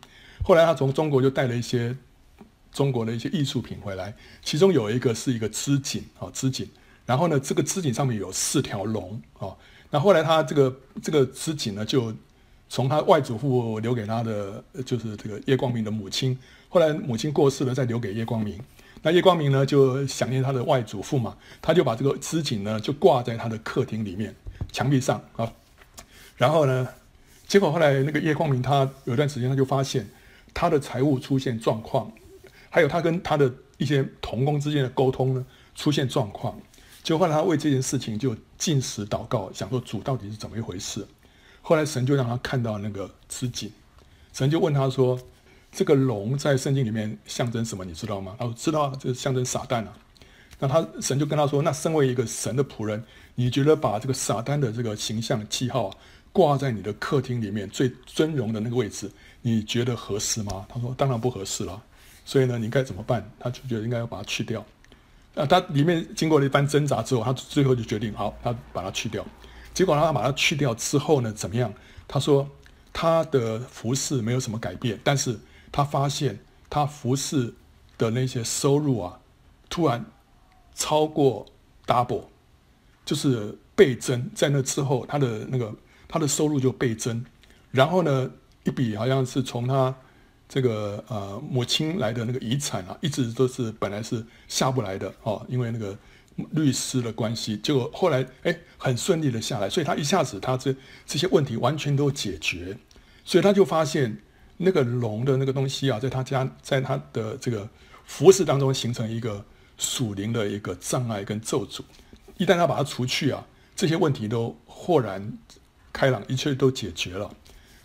[0.43, 1.95] 后来他从中国就带了一些
[2.73, 6.69] 中国的一些艺术品回来，其中有一个是一个织锦啊织锦，
[7.05, 9.55] 然后呢这个织锦上面有四条龙啊，
[9.91, 12.13] 那后来他这个这个织锦呢就。
[12.75, 16.37] 从他外祖父留给他的，就是这个叶光明的母亲。
[16.67, 18.59] 后来母亲过世了，再留给叶光明。
[19.01, 24.35] 那叶光明呢，就想念他的外祖父嘛，他就把这个织锦呢，就挂在他的客厅里面
[24.73, 25.49] 墙壁上啊。
[26.35, 26.85] 然后呢，
[27.47, 30.05] 结果后来那个叶光明他有段时间，他就发现
[30.53, 32.11] 他的财务出现状况，
[32.69, 36.59] 还有他跟他的一些同工之间的沟通呢出现状况。
[37.01, 41.07] 就后来他为这件事情就进食祷告，想说主到底是怎么一回事。
[41.67, 43.71] 后来神就让他看到那个织锦，
[44.31, 45.19] 神就问他说
[45.73, 47.83] ：“这个龙在圣经里面象征什么？
[47.83, 49.97] 你知道吗？”他说：“知道啊，这个象征撒旦啊。”
[50.59, 55.91] 那他神就跟他说：“那身为一个神的仆人，你觉得把这个撒旦的这个形象记号
[56.31, 59.09] 挂在你的客厅里面最尊荣的那个位置，
[59.41, 61.81] 你觉得合适吗？”他说：“当然不合适了。”
[62.23, 63.27] 所以呢，你该怎么办？
[63.39, 64.63] 他就觉得应该要把它去掉。
[65.33, 69.25] 那他里面经过了一番挣扎之后，他最后就决定：好，他把它去掉。
[69.75, 71.71] 结果他把它去掉之后呢，怎么样？
[72.07, 72.49] 他说
[72.93, 75.37] 他的服饰没有什么改变，但是
[75.71, 77.53] 他发现他服饰
[77.97, 79.19] 的那些收入啊，
[79.69, 80.05] 突然
[80.73, 81.45] 超过
[81.85, 82.23] double，
[83.03, 84.31] 就是倍增。
[84.33, 85.75] 在那之后，他的那个
[86.07, 87.25] 他的收入就倍增。
[87.71, 88.31] 然后呢，
[88.63, 89.93] 一笔好像是从他
[90.47, 95.97] 这个呃母亲来的那个遗产啊，一直都是本来是下不来的哦，因为那个。
[96.51, 102.77] 律师的关系，结果后来哎，很顺利的下来，所以他一下子他这这些问题完全都解决，
[103.23, 104.17] 所以他就发现
[104.57, 107.69] 那个龙的那个东西啊，在他家，在他的这个
[108.05, 109.45] 服饰当中形成一个
[109.77, 111.81] 属灵的一个障碍跟咒诅。
[112.37, 115.37] 一旦他把它除去啊，这些问题都豁然
[115.93, 117.33] 开朗，一切都解决了。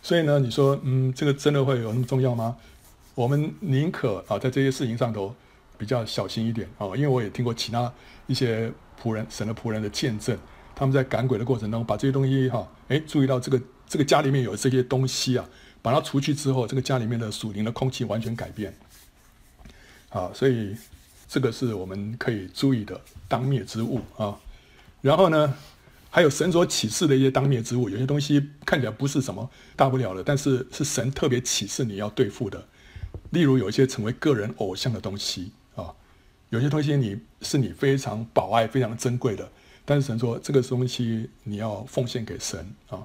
[0.02, 2.56] 所以呢，你说嗯，这个真的会有那么重要吗？
[3.14, 5.32] 我们宁可啊，在这些事情上头。
[5.80, 7.90] 比较小心一点啊，因为我也听过其他
[8.30, 10.38] 一些仆人、神的仆人的见证，
[10.72, 15.44] 他们在赶鬼的过程当中，把这些东西哈，哎，注意到这个这个家里面有这些东西啊，
[15.82, 18.72] 把它除去之后，这个家里面的属灵的空气完全改变，
[20.10, 20.76] 啊，所以
[21.26, 24.38] 这个是我们可以注意的当灭之物啊。
[25.02, 25.52] 然后呢，
[26.08, 32.64] 还有神所启示的一些当灭之物，有些东西看起来不是什么大不了的，但是是神特别启示你要对付的，
[33.30, 35.92] 例如有一些成为个人偶像的东西啊。
[36.50, 39.48] 有些东西你是你非常宝爱、非常珍贵的，
[39.84, 43.00] 但是神说这个东西你要奉献给神啊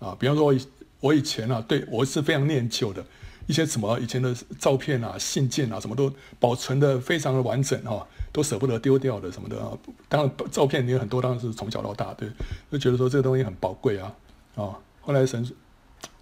[0.00, 0.16] 啊！
[0.18, 0.66] 比方说我以
[1.00, 3.04] 我以前啊，对我是非常念旧的，
[3.46, 9.70] 一些什么以前的照片啊、信件啊，什么都保存得非常的完整哈、啊，都舍不得丢掉的什么的啊。
[10.08, 12.28] 当然照片也有很多，当然是从小到大对，
[12.72, 14.12] 就觉得说这个东西很宝贵啊
[14.56, 14.78] 啊！
[15.00, 15.48] 后来神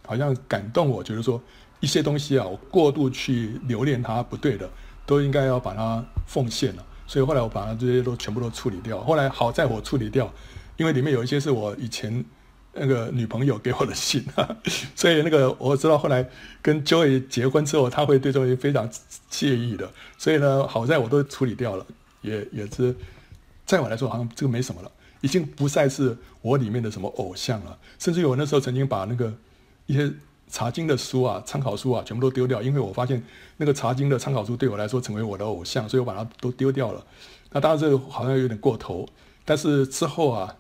[0.07, 1.43] 好像感动我，觉得说
[1.81, 4.69] 一些东西啊，我过度去留恋它不对的。
[5.09, 9.01] 都应该要把它奉献了，所以后来我把它这些都全部都处理掉。
[9.03, 10.33] 后来好在我处理掉，
[10.77, 12.25] 因为里面有一些是我以前
[12.75, 14.25] 那个女朋友给我的信，
[14.95, 16.29] 所以那个我知道后来
[16.63, 18.89] 跟 Joy 结婚之后，他会对这东西非常
[19.31, 19.91] 介意的。
[20.19, 21.87] 所以呢，好在我都处理掉了，
[22.21, 22.95] 也也是，
[23.65, 24.93] 在我来说好像这个没什么了，
[25.23, 27.77] 已经不再是我里面的什么偶像了。
[27.99, 29.33] 甚至于我那时候曾经把那个
[29.87, 30.13] 一些。
[30.51, 33.23] 查经的书啊，参考书啊，全部都丢掉，因为我发现
[33.57, 37.05] 那个查经的参考书对我来说成为我的偶像，所以我把它都丢掉了。
[37.51, 39.09] 那当然这好像有点过头，
[39.45, 40.57] 但是之后啊，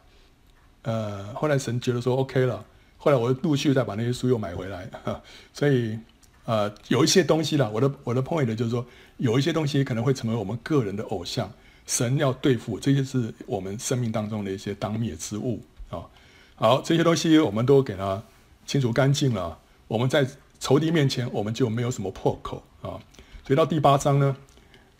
[0.82, 2.64] 呃，后来神觉得说 OK 了，
[2.96, 4.88] 后来我陆续再把那些书又买回来，
[5.52, 5.98] 所以
[6.44, 8.84] 呃，有一些东西啦，我的我的 point 就是说，
[9.18, 11.50] 有一些东西可能会成为我们个人的偶像，
[11.86, 16.00] 神要对付这些是我们生命当中的一些当灭之物啊。
[16.56, 18.22] 好，这些东西我们都给它
[18.66, 19.58] 清除干净了。
[19.88, 20.28] 我们在
[20.60, 23.00] 仇敌面前，我们就没有什么破口啊。
[23.44, 24.36] 所以到第八章呢，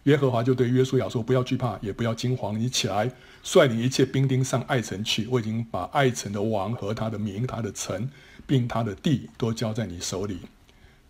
[0.05, 3.11] 耶和华就对约书亚说：“不要惧怕，也不要惊慌，你起来，
[3.43, 5.27] 率领一切兵丁上爱城去。
[5.31, 8.09] 我已经把爱城的王和他的民、他的城，
[8.47, 10.39] 并他的地都交在你手里。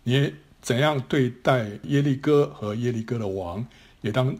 [0.03, 3.65] 你怎样对待耶利哥和耶利哥的王，
[4.01, 4.35] 也当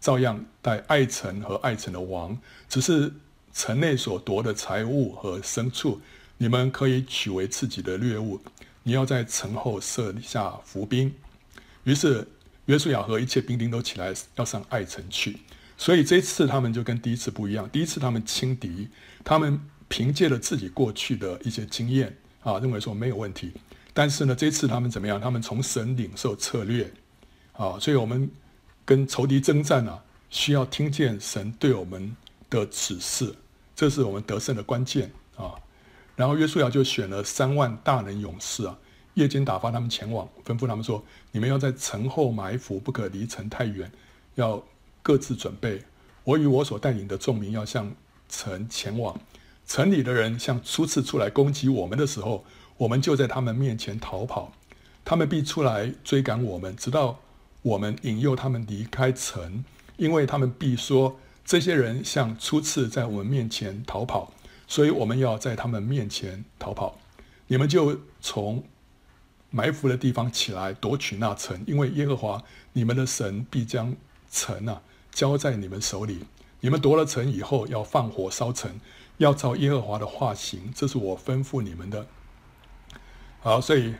[0.00, 2.36] 照样待爱城和爱城的王。
[2.68, 3.10] 只是
[3.54, 5.98] 城内所夺的财物和牲畜，
[6.36, 8.38] 你们可以取为自己的掠物。”
[8.82, 11.14] 你要在城后设下伏兵，
[11.84, 12.26] 于是
[12.66, 15.38] 约书亚和一切兵丁都起来要上爱城去。
[15.76, 17.68] 所以这次他们就跟第一次不一样。
[17.70, 18.88] 第一次他们轻敌，
[19.24, 23.52] 他们凭借了自己过去的一些经验啊，认为说没有问题。
[23.92, 25.20] 但是呢，这次他们怎么样？
[25.20, 26.90] 他们从神领受策略
[27.52, 28.30] 啊，所以我们
[28.84, 32.14] 跟仇敌征战啊，需要听见神对我们
[32.48, 33.34] 的指示，
[33.74, 35.54] 这是我们得胜的关键啊。
[36.16, 38.78] 然后约书亚就选了三万大能勇士啊，
[39.14, 43.90] 夜间打发他们前往，吩咐他们说：你们要在城后埋伏，不可离城太远，
[44.34, 44.62] 要。
[45.04, 45.82] 各自准备，
[46.22, 47.92] 我与我所带领的众民要向
[48.28, 49.18] 城前往。
[49.66, 52.44] 城里的人像初次出来攻击我们的时候，
[52.76, 54.52] 我们就在他们面前逃跑。
[55.04, 57.18] 他们必出来追赶我们，直到
[57.62, 59.64] 我们引诱他们离开城，
[59.96, 64.32] 因为他们必说这些人像初次在我们面前逃跑，
[64.66, 66.98] 所以我们要在他们面前逃跑。
[67.46, 68.64] 你们就从
[69.50, 73.94] 埋伏的地方起来夺取那城，因为耶和华你们的神必将
[74.30, 74.82] 城啊。
[75.12, 76.24] 交在你们手里，
[76.60, 78.80] 你们夺了城以后，要放火烧城，
[79.18, 82.06] 要照耶和华的话行，这是我吩咐你们的。
[83.40, 83.94] 好，所以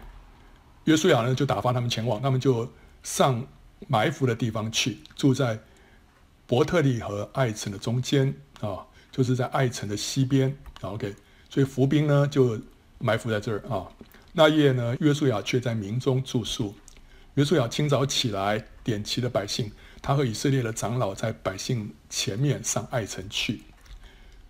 [0.85, 2.73] 约书亚呢就打发他们前往，他们就
[3.03, 3.47] 上
[3.89, 5.59] 埋伏的地方去，住在
[6.47, 10.57] 伯特利和爱城的中间啊，就是在爱城的西边。
[10.81, 11.15] OK，
[11.49, 12.61] 所以伏兵呢就
[12.99, 13.87] 埋伏在这儿啊。
[14.33, 16.75] 那夜呢，约书亚却在民中住宿。
[17.35, 19.71] 约书亚清早起来，点齐了百姓。
[20.03, 23.63] 他和以色列的长老在百姓前面上爱城去，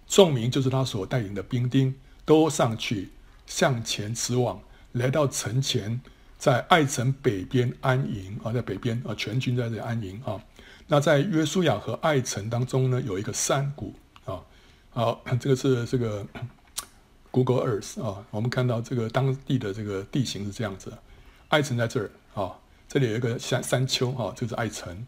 [0.08, 1.94] 众民就是他所带领的兵丁
[2.24, 3.10] 都上去
[3.46, 6.00] 向前直往，来到城前，
[6.38, 10.42] 在爱城北边安营啊，在北边啊，全军在这里安营啊。
[10.86, 13.94] 那在约书亚和爱城当中呢，有一个山谷。
[14.94, 16.26] 好，这个是这个
[17.30, 20.92] Google Earth 啊，我们看到这个当地的这个地形是这样子，
[21.48, 25.06] 爱城在这儿啊，这里有一个山山丘啊，这是爱城。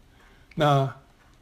[0.54, 0.90] 那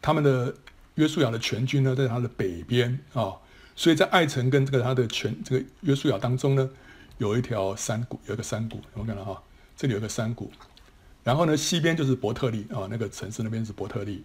[0.00, 0.52] 他们的
[0.96, 3.32] 约书亚的全军呢，在他的北边啊、
[3.76, 6.68] 所以在爱城跟这个他的全这个约书亚当中呢，
[7.18, 9.40] 有一条山谷，有一个山谷，我们看到哈，
[9.76, 10.50] 这里有一个山谷，
[11.22, 14.24] 然后呢，西边就是伯特利啊、那个城市那边是伯特利，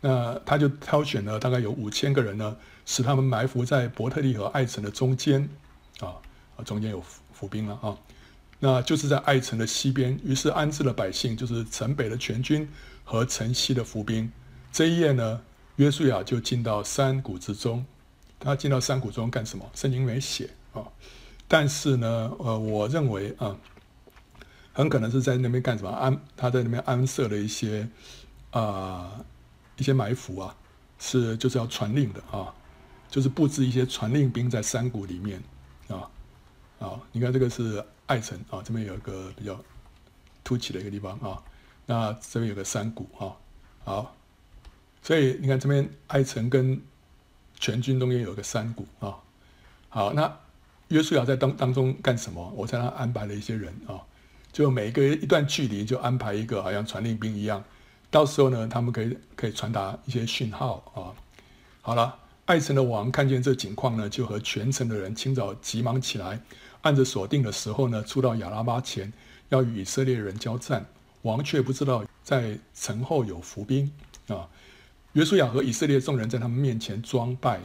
[0.00, 2.56] 那他就挑选了大概有五千个人呢，
[2.86, 5.48] 使他们埋伏在伯特利和爱城的中间
[6.00, 6.14] 啊，
[6.56, 7.96] 啊，中间有伏兵了啊。
[8.60, 12.68] 那就是在爱城的西边，于是安置了百姓，就是城北的全军
[13.04, 14.30] 和城西的伏兵。
[14.72, 15.40] 这一夜呢，
[15.76, 17.84] 约书亚就进到山谷之中。
[18.40, 19.64] 他进到山谷中干什么？
[19.74, 20.82] 圣经没写啊。
[21.46, 23.56] 但是呢，呃，我认为啊，
[24.72, 25.90] 很可能是在那边干什么？
[25.90, 27.88] 安他在那边安设了一些
[28.50, 29.24] 啊
[29.78, 30.54] 一些埋伏啊，
[30.98, 32.54] 是就是要传令的啊，
[33.08, 35.42] 就是布置一些传令兵在山谷里面
[35.88, 36.10] 啊。
[36.78, 37.82] 啊，你看这个是。
[38.08, 39.62] 爱城啊，这边有一个比较
[40.42, 41.42] 凸起的一个地方啊，
[41.84, 43.36] 那这边有个山谷啊，
[43.84, 44.16] 好，
[45.02, 46.80] 所以你看这边爱城跟
[47.60, 49.18] 全军中间有个山谷啊，
[49.90, 50.38] 好，那
[50.88, 52.50] 约书亚在当当中干什么？
[52.56, 54.00] 我在那安排了一些人啊，
[54.52, 57.62] 就每一个一段距离就安排一个，好像传令兵一样，
[58.10, 61.12] 到时候呢，他们可以可以传达一些讯号啊。
[61.82, 66.40] 好了，爱城的王看见这情况呢，就和全城的人清早急忙起来。
[66.82, 69.12] 按着所定的时候呢，出到亚拉巴前，
[69.48, 70.86] 要与以色列人交战。
[71.22, 73.90] 王却不知道在城后有伏兵
[74.28, 74.48] 啊。
[75.12, 77.60] 约书亚和以色列众人在他们面前装败，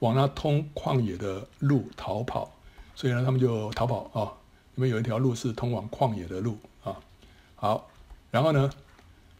[0.00, 2.52] 往那通旷野的路逃跑。
[2.94, 4.32] 所以呢，他们就逃跑啊。
[4.74, 6.96] 因为有一条路是通往旷野的路啊。
[7.56, 7.88] 好，
[8.30, 8.70] 然后呢，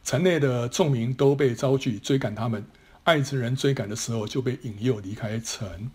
[0.09, 2.65] 城内的众民都被招聚追赶他们。
[3.05, 5.91] 爱城人追赶的时候，就被引诱离开城。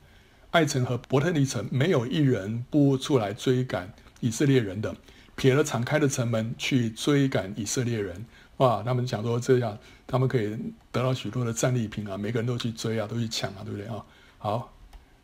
[0.52, 4.95] 爱城和伯特利城没有一人不出来追赶以色列人的，
[5.36, 8.23] 撇了敞开的城门去追赶以色列人。
[8.58, 10.56] 哇，他们想说这样，他们可以
[10.91, 14.06] 得到许多的战利品啊，每个人都去追啊，都去抢啊，对不对啊？
[14.38, 14.71] 好，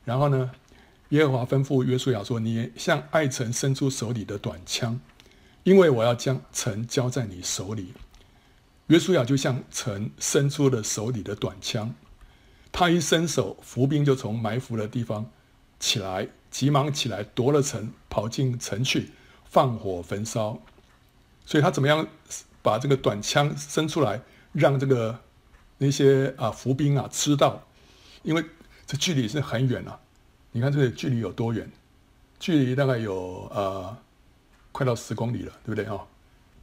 [0.04, 0.50] 然后呢，
[1.10, 5.00] 耶和华吩咐约书亚说：“你向爱城伸出手里的短枪，
[5.62, 7.94] 因为我要将城交在你手里。”
[8.90, 11.94] 约书亚就向城伸出了手里的短枪。
[12.72, 15.30] 他一伸手，伏兵就从埋伏的地方
[15.80, 19.12] 起来，急忙起来夺了城，跑进城去，
[19.46, 20.60] 放火焚烧。
[21.46, 22.08] 所以他怎么样
[22.64, 24.22] 把这个短枪伸出来，
[24.54, 25.20] 让这个
[25.78, 27.68] 那些啊伏兵啊吃到，
[28.24, 28.44] 因为
[28.88, 30.00] 这距离是很远啊。
[30.52, 31.72] 你看这个距离有多远？
[32.40, 33.96] 距离大概有呃
[34.72, 36.08] 快到十公里了，对不对啊？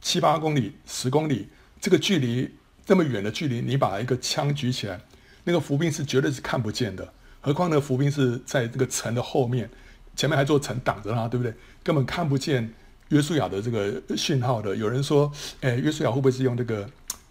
[0.01, 1.47] 七八公里、十公里，
[1.79, 2.49] 这个距离
[2.85, 4.99] 这么远的距离，你把一个枪举起来。
[5.43, 9.69] 那个伏兵是绝对是看不见的，何况那个伏兵是在这个城的后面，
[10.13, 11.53] 前面还做城挡着他，对不对？
[11.81, 12.69] 根本看不见
[13.09, 14.75] 约书亚的这个讯号的。
[14.75, 16.85] 有人说，哎，约书亚会不会是用这个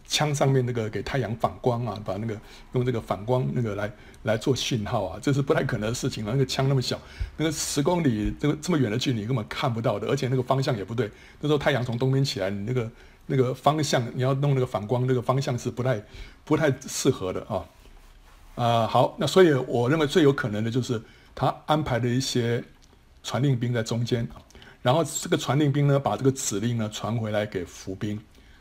[0.06, 2.00] 枪上面那个给太阳反光啊？
[2.06, 2.40] 把那个
[2.72, 3.92] 用这个反光那个来
[4.22, 5.18] 来做讯号啊？
[5.20, 6.24] 这是不太可能的事情。
[6.24, 6.98] 那个枪那么小，
[7.36, 11.10] 那个十公里这个这么远的距离根本看不到的，而且那个方向也不对。
[11.42, 12.90] 那时候太阳从东边起来，你那个
[13.26, 16.02] 那个方向你要弄那个反光，那个方向是不太
[16.44, 17.64] 不太适合的啊。
[18.54, 21.02] 啊、好，那所以我认为最有可能的就是
[21.34, 22.64] 他安排了一些
[23.22, 24.26] 传令兵在中间，
[24.80, 28.18] 然后这个传令兵呢，把这个指令呢传回来给伏兵。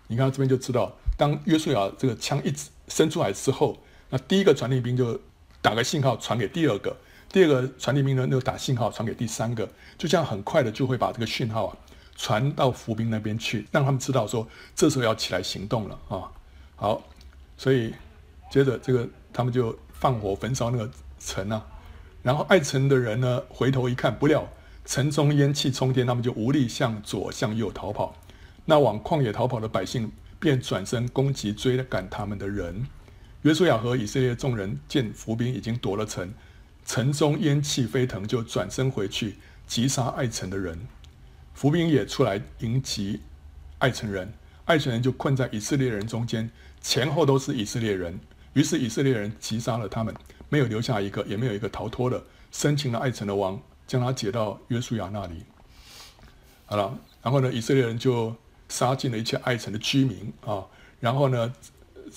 [0.07, 2.53] 你看这边就知道，当约书亚这个枪一
[2.89, 3.77] 伸出来之后，
[4.09, 5.17] 那第一个传令兵就
[5.61, 6.95] 打个信号传给第二个，
[7.31, 9.65] 第二个传令兵呢又打信号传给第三个，
[9.97, 11.77] 就这样很快的就会把这个讯号啊
[12.15, 16.31] 传到伏兵那边去，让他们知道说这时候要起来行动了啊。
[16.75, 17.01] 好，
[17.57, 17.93] 所以
[18.49, 19.77] 接着这个他们就。
[19.97, 21.65] 放火焚烧那个城啊，
[22.21, 24.45] 然后爱城的人呢，回头一看，不料
[24.83, 28.13] 城中烟气冲天，他们就无力向左向右逃跑。
[28.65, 32.85] 那往旷野逃跑的百姓便转身攻击追赶他们的人。
[33.43, 36.31] 约书亚和以色列众人见伏兵已经夺了城，
[36.85, 40.77] 城中烟气飞腾，就转身回去击杀爱城的人。
[41.55, 43.21] 伏兵也出来迎击
[43.79, 44.31] 爱城人，
[44.65, 46.51] 爱城人就困在以色列人中间，
[46.81, 48.19] 前后都是以色列人。
[48.53, 50.13] 于是以色列人击杀了他们，
[50.49, 52.21] 没有留下一个，也没有一个逃脱的。
[52.51, 55.43] 生擒了爱城的王，将他解到约书亚那里。
[56.65, 58.35] 好了，然后呢，以色列人就
[58.69, 60.65] 杀尽了一切爱城的居民啊。
[60.99, 61.53] 然后呢，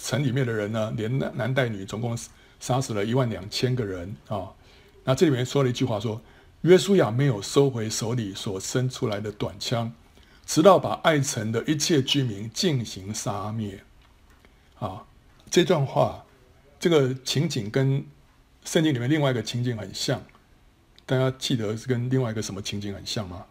[0.01, 2.17] 城里面的人呢，连男带女，总共
[2.61, 4.51] 杀死了一万两千个人啊。
[5.05, 6.21] 那这里面说了一句话，说
[6.69, 9.91] 约书亚没有收回手里所伸出来的短枪，
[10.45, 13.83] 直到把爱城的一切居民进行杀灭。
[14.79, 15.07] 啊，
[15.51, 16.25] 这段话。
[16.79, 18.07] 这个情景跟
[18.65, 20.23] 圣经里面另外一个情景很像，
[21.05, 23.45] 大家记得是跟另外一个什么情景很像吗？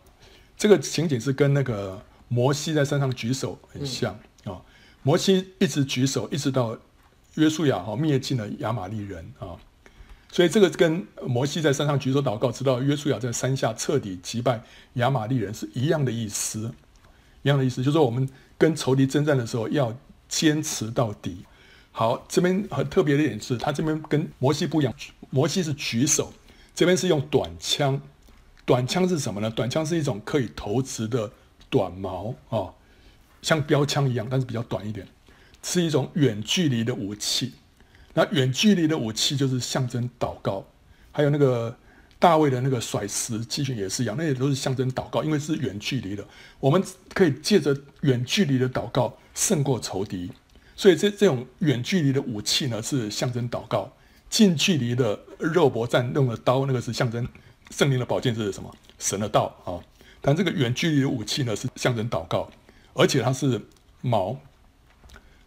[0.56, 4.62] 这个情景是跟那个摩西在山上举手很像啊。
[5.04, 6.78] 摩西一直举手，一直到
[7.34, 9.60] 约书亚哈灭尽了亚玛力人啊、哦。
[10.32, 14.62] 所以这个跟摩西在山上举手祷告，直到约书亚在山下彻底击败
[14.94, 16.74] 亚玛力人是一样的意思，
[17.44, 19.98] 一样的意思，就是说我们跟仇敌征战的时候要
[20.28, 21.46] 坚持到底。
[21.92, 24.94] 好，这边很特别的一点是，他这边跟摩西不一样。
[25.30, 26.32] 摩西是举手，
[26.76, 28.00] 这边是用短枪。
[28.66, 29.50] 短枪是什么呢？
[29.50, 31.32] 短枪是一种可以投掷的
[31.70, 32.70] 短矛啊、
[33.42, 35.08] 像标枪一样，但是比较短一点，
[35.64, 37.54] 是一种远距离的武器。
[38.18, 40.66] 那远距离的武器就是象征祷告，
[41.12, 41.78] 还有那个
[42.18, 46.26] 大卫的那个甩石击拳也是一样，那也都是象征祷告，因为是远距离的，
[46.60, 50.32] 我们可以借着远距离的祷告胜过仇敌。
[50.76, 53.88] 所以这这种远距离的武器呢，是象征祷告；
[54.32, 57.28] 近距离的肉搏战用的刀，那个是象征
[57.70, 58.76] 圣灵的宝剑是什么？
[58.98, 59.78] 神的道啊。
[60.22, 62.50] 但这个远距离的武器呢，是象征祷告，
[62.96, 63.62] 而且它是
[64.02, 64.36] 矛，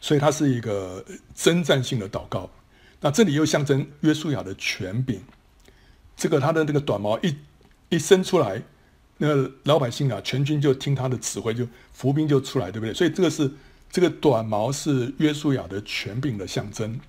[0.01, 1.05] 所以它是一个
[1.35, 2.49] 征战性的祷告。
[3.01, 5.23] 那这里又象征约书亚的权柄，
[6.17, 7.37] 这个他的那个短毛一
[7.89, 8.63] 一伸出来，
[9.19, 12.95] 那个老百姓啊，全军就听他的指挥，就伏兵就出来，对不对？
[12.95, 13.51] 所以这个是。
[13.93, 17.01] 这个短毛是约书亚的权柄的象征，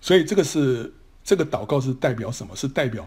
[0.00, 2.54] 所以这个是这个祷告是代表什么？
[2.54, 3.04] 是代表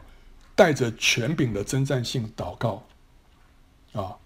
[0.54, 2.86] 带着权柄的征战性祷告
[3.94, 4.18] 啊！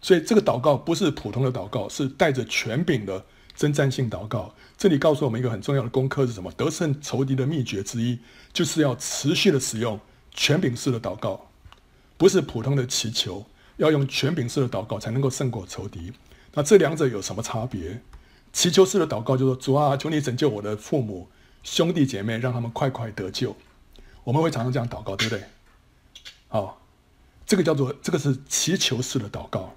[0.00, 3.22] 所以这个祷告不是普通的祷告，是带着权柄的
[3.54, 4.54] 征战性祷告。
[4.80, 6.50] 这里告诉我们一个很重要的功课是什么？
[6.52, 8.18] 得胜仇敌的秘诀之一，
[8.50, 10.00] 就是要持续的使用
[10.30, 11.50] 权柄式的祷告，
[12.16, 13.44] 不是普通的祈求，
[13.76, 16.10] 要用权柄式的祷告才能够胜过仇敌。
[16.54, 18.00] 那这两者有什么差别？
[18.54, 21.28] 祈求式的祷告就说：“主啊，求你拯救我的父母、
[21.62, 23.54] 兄弟姐妹，让他们快快得救。”
[24.24, 25.44] 我们会常常这样祷告，对不对？
[26.48, 26.80] 好，
[27.44, 29.74] 这个叫做这个是祈求式的祷告。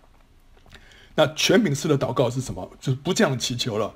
[1.13, 2.71] 那权柄式的祷告是什么？
[2.79, 3.93] 就是不这样祈求了。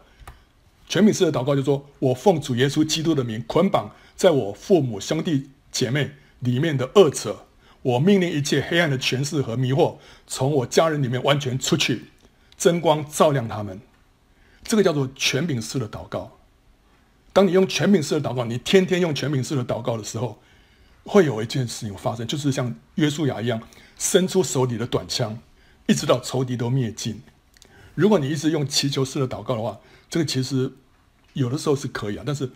[0.87, 7.45] 全柄式的祷告就是说：“我奉主耶稣基督的名捆绑在我父母、兄弟姐妹里面的恶者，
[7.81, 12.05] 我命令一切黑暗的权势和迷惑从我家人里面完全出去，
[12.57, 13.81] 真光照亮他们。”
[14.63, 16.37] 这个叫做全柄式的祷告。
[17.33, 20.39] 当你用全柄式的祷告，你天天用全柄式的祷告的时候，
[21.03, 23.61] 会有一件事情发生，就是像约书亚一样，
[23.97, 25.37] 伸出手里的短枪，
[25.85, 27.21] 一直到仇敌都灭尽。
[27.93, 29.77] 如果你一直用祈求式的祷告的话，
[30.09, 30.71] 这个其实
[31.33, 32.49] 有的时候是可以啊，但是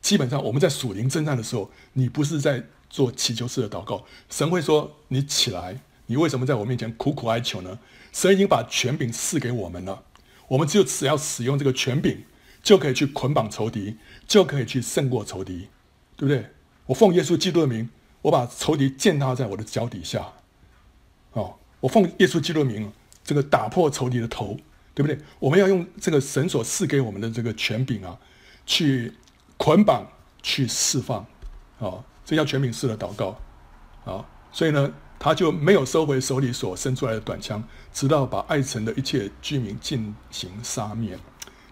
[0.00, 7.78] 基本上我们在属灵征战的时候，你不是在做祈求式的祷告，神会说：“你起来，你为什么在我面前苦苦哀求呢？”
[8.12, 10.02] 神已经把权柄赐给我们了。
[10.48, 12.24] 我们只有只要使用这个权柄，
[12.62, 13.96] 就可以去捆绑仇敌，
[14.26, 15.68] 就可以去胜过仇敌，
[16.16, 16.50] 对不对？
[16.86, 17.88] 我奉耶稣基督的名，
[18.20, 20.32] 我把仇敌践踏在我的脚底下。
[21.32, 22.92] 哦，我奉耶稣基督的名，
[23.24, 24.58] 这个打破仇敌的头，
[24.94, 25.18] 对不对？
[25.38, 28.18] 我们要用这个神所赐给我们的这个权柄啊，
[28.66, 29.12] 去
[29.56, 30.06] 捆绑、
[30.42, 31.26] 去释放，
[31.78, 33.38] 啊，这叫权柄式的祷告，
[34.04, 37.62] 啊，所以呢，他就没有收回手里所伸出来的短枪，
[37.92, 41.18] 直到把爱城的一切居民进行杀灭。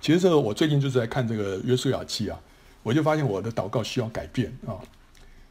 [0.01, 2.39] 其实这个我最近就是在看这个约书亚记啊，
[2.83, 4.79] 我就发现我的祷告需要改变啊，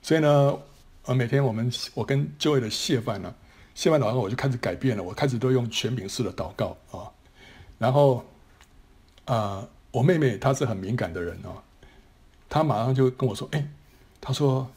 [0.01, 0.57] 所以呢，
[1.05, 3.33] 呃，每天我们我跟就位的谢饭呢。
[3.75, 5.01] 献完祷告，我就开始改变了。
[5.01, 7.07] 我开始都用权柄式的祷告啊，
[7.79, 8.17] 然后
[9.25, 11.57] 啊、呃，我妹妹她是很敏感的人哦，
[12.47, 13.67] 她马上就跟我说：“哎，
[14.21, 14.69] 她说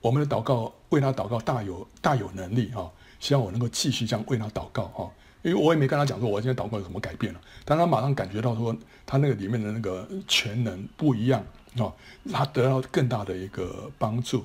[0.00, 2.90] 我们的祷告为她祷告大有大有能力啊，
[3.20, 5.06] 希望我能够继续这样为她祷告啊。”
[5.42, 11.44] 因为我也没跟她讲说我现在祷告有什么改变了，但她马上感觉到说她那个里面的那个全能不一样
[11.78, 11.92] 啊，
[12.32, 14.44] 她得到更大的一个帮助。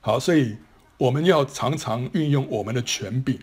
[0.00, 0.56] 好，所以。
[1.00, 3.40] 我们要常常运用我们的权柄，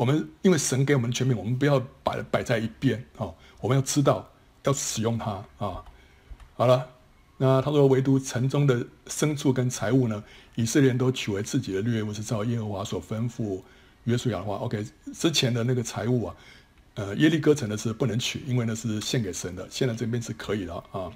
[0.00, 3.28] 我们因为神给我们的权柄，我们不要把它摆在一边啊！
[3.60, 4.26] 我们要知道
[4.64, 5.84] 要使用它啊！
[6.56, 6.88] 好了，
[7.36, 10.24] 那他说唯独城中的牲畜跟财物呢，
[10.54, 13.60] 以色列人都取为自己的掠物，是照耶和华所吩咐
[14.04, 14.54] 约书亚的话。
[14.56, 14.82] OK，
[15.12, 16.36] 之前的那个财物啊，
[16.94, 21.12] 呃，耶利哥城的是不能取，因为那是献给神的，现在这边是可以的啊。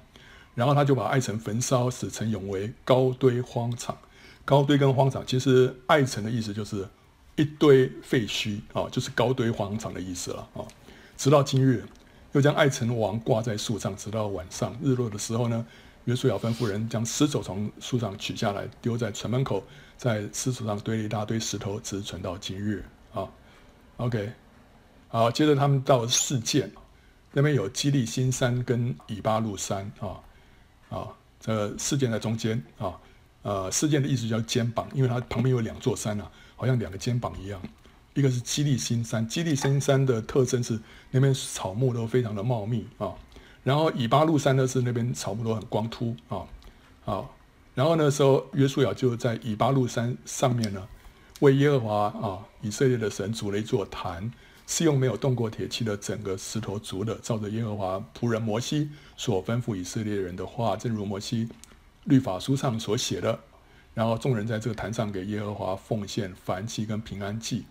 [0.53, 3.97] 然后他就把爱城焚烧，使城永为高堆荒场。
[4.45, 6.87] 高堆跟荒场，其实爱城的意思就是
[7.35, 10.63] 一堆废墟啊，就是高堆荒场的意思了啊。
[11.17, 11.85] 直到今日，
[12.33, 15.65] 又将爱城王挂在树上，直到晚上日落的时候呢，
[16.05, 19.63] 约书亚吩咐人将尸首从树上取下来，丢在城门口，
[19.97, 23.27] 在尸首上堆了一大堆石头，直存到今日啊。
[23.97, 24.31] OK，
[25.07, 26.71] 好，接着他们到示剑，
[27.33, 30.19] 那边有基利心山跟以巴路山啊
[30.89, 31.07] 啊，
[31.39, 32.99] 这个示剑在中间啊。
[33.41, 37.61] 呃，示剑的意思叫肩膀，因为它旁边有两座山啊，好像两个肩膀一样。
[38.13, 40.79] 一个是基利新山，基利新山的特征是
[41.11, 43.13] 那边草木都非常的茂密啊。
[43.63, 46.45] 然后以巴路山呢是那边草木都很光秃啊。
[47.03, 47.35] 好，
[47.73, 50.87] 然后那时候约书亚就在以巴路山上面呢，
[51.41, 54.31] 为耶和华啊以色列的神筑了一座坛，
[54.65, 61.49] 是用没有动过铁器的整个石头筑的，照着耶和华仆人摩西所吩咐以色列人的话，正如摩西。
[62.05, 63.39] 律法书上所写的，
[63.95, 67.65] 然后众人在这个坛上给耶和华奉献燔祭跟平安祭，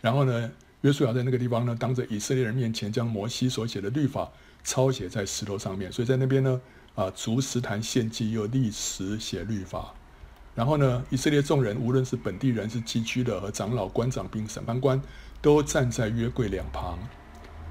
[0.00, 0.50] 然后呢，
[0.80, 4.28] 约书亚在那个地方呢，当着以色列人面前将摩西所写的律法
[4.64, 6.60] 抄写在石头上面，所以在那边呢，
[6.94, 9.94] 啊，逐石坛献祭又立石写律法，
[10.54, 15.00] 然后呢，以色列众人无论是本地人是寄居的和长老官长并审判官，
[15.42, 16.98] 都站在约柜两旁，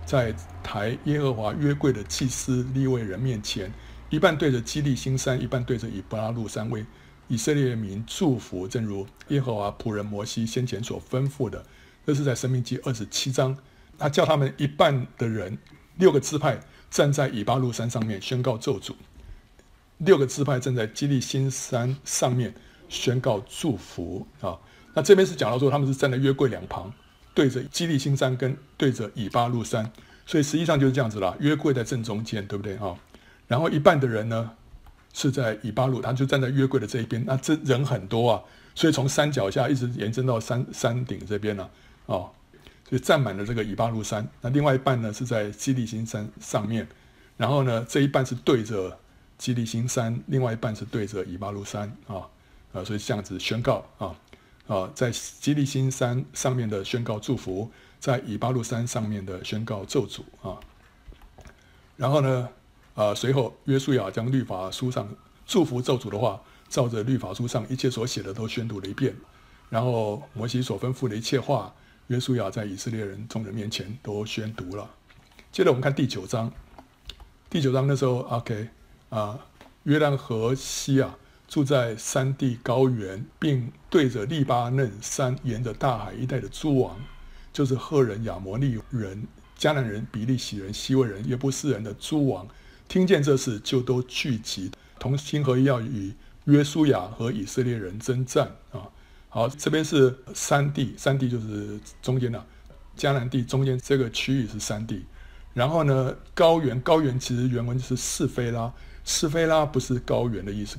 [0.06, 3.74] 在抬耶和华约柜的祭司利未人面前。
[4.12, 6.84] 一半对着基利新山，一半对着以巴路山，为
[7.30, 11.64] 以色列民祝福，正如耶和华仆人摩西先前所吩咐的。
[12.06, 13.56] 这是在申命记二十七章，
[13.98, 15.58] 他叫他们一半的人，
[15.98, 16.60] 六个支派
[16.90, 18.94] 站在以巴路山上面宣告咒诅，
[20.00, 22.52] 六个支派站在基利心山上面
[22.90, 24.58] 宣告祝福啊。
[24.96, 26.92] 那这边是讲到说，他们是站在约柜两旁，
[27.36, 29.92] 对着基利心山跟对着以巴路山，
[30.26, 31.38] 所以实际上就是这样子啦。
[31.40, 32.96] 约柜在正中间，对不对啊？
[33.48, 34.52] 然后一半的人呢，
[35.20, 37.22] 是在以巴路，他就站在约柜的这一边。
[37.26, 38.42] 那这人很多啊，
[38.74, 41.64] 所以从山脚下一直延伸到山山顶这边了
[42.06, 42.30] 啊，哦，
[42.88, 44.26] 所以占满了这个以巴路山。
[44.40, 46.88] 那另外一半呢，是在基利新山上面，
[47.36, 48.98] 然后呢，这一半是对着
[49.38, 52.24] 基利新山，另外一半是对着以巴路山啊
[52.72, 54.16] 啊，所以这样子宣告啊
[54.68, 60.56] 啊，在基利新山上面的宣告祝福，在以巴路山上面的宣告咒诅啊，
[61.98, 62.48] 然后呢，
[63.00, 65.08] 啊，随后约书亚将律法书上
[65.46, 69.16] 祝福咒诅的话，照着律法书上一切所写的都宣读了一遍。
[69.70, 71.74] 然后摩西所吩咐的一切话，
[72.08, 74.90] 约书亚在以色列人众人面前都宣读了。
[75.50, 76.52] 接着我们看第九章，
[77.50, 78.68] 第九章那时候，OK
[79.08, 79.40] 啊，
[79.84, 87.00] 约旦河西啊，住在山地高原，并对着利巴嫩山沿着大海一带的诸王，
[87.54, 89.26] 就是赫人、亚摩利人、
[89.58, 92.46] 迦南人、比利洗人、希未人、约布斯人的诸王。
[92.90, 96.12] 听见这事，就都聚集，同心合意要与
[96.46, 98.90] 约书亚和以色列人争战啊！
[99.30, 102.44] 好，这边是山地，山地就是中间的
[102.98, 105.06] 迦南地中间这个区域是山地。
[105.54, 108.74] 然后呢，高原，高原其实原文就是示非拉，
[109.06, 110.78] 示非拉不是高原的意思，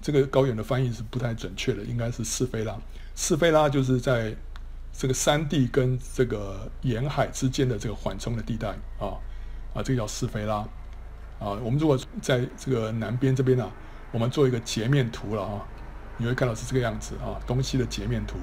[0.00, 2.76] 这个高原的翻译是不太准确的，应该是示非拉。
[3.14, 4.34] 示非拉就是在
[4.92, 9.14] 这个山地跟这个沿海之间的这个缓冲的地带啊
[9.74, 10.66] 啊，这个叫示非拉。
[11.42, 13.70] 啊，我们如果在这个南边这边呢、啊，
[14.12, 15.66] 我们做一个截面图了啊，
[16.16, 18.36] 你会看到是这个样子啊，东西的截面图，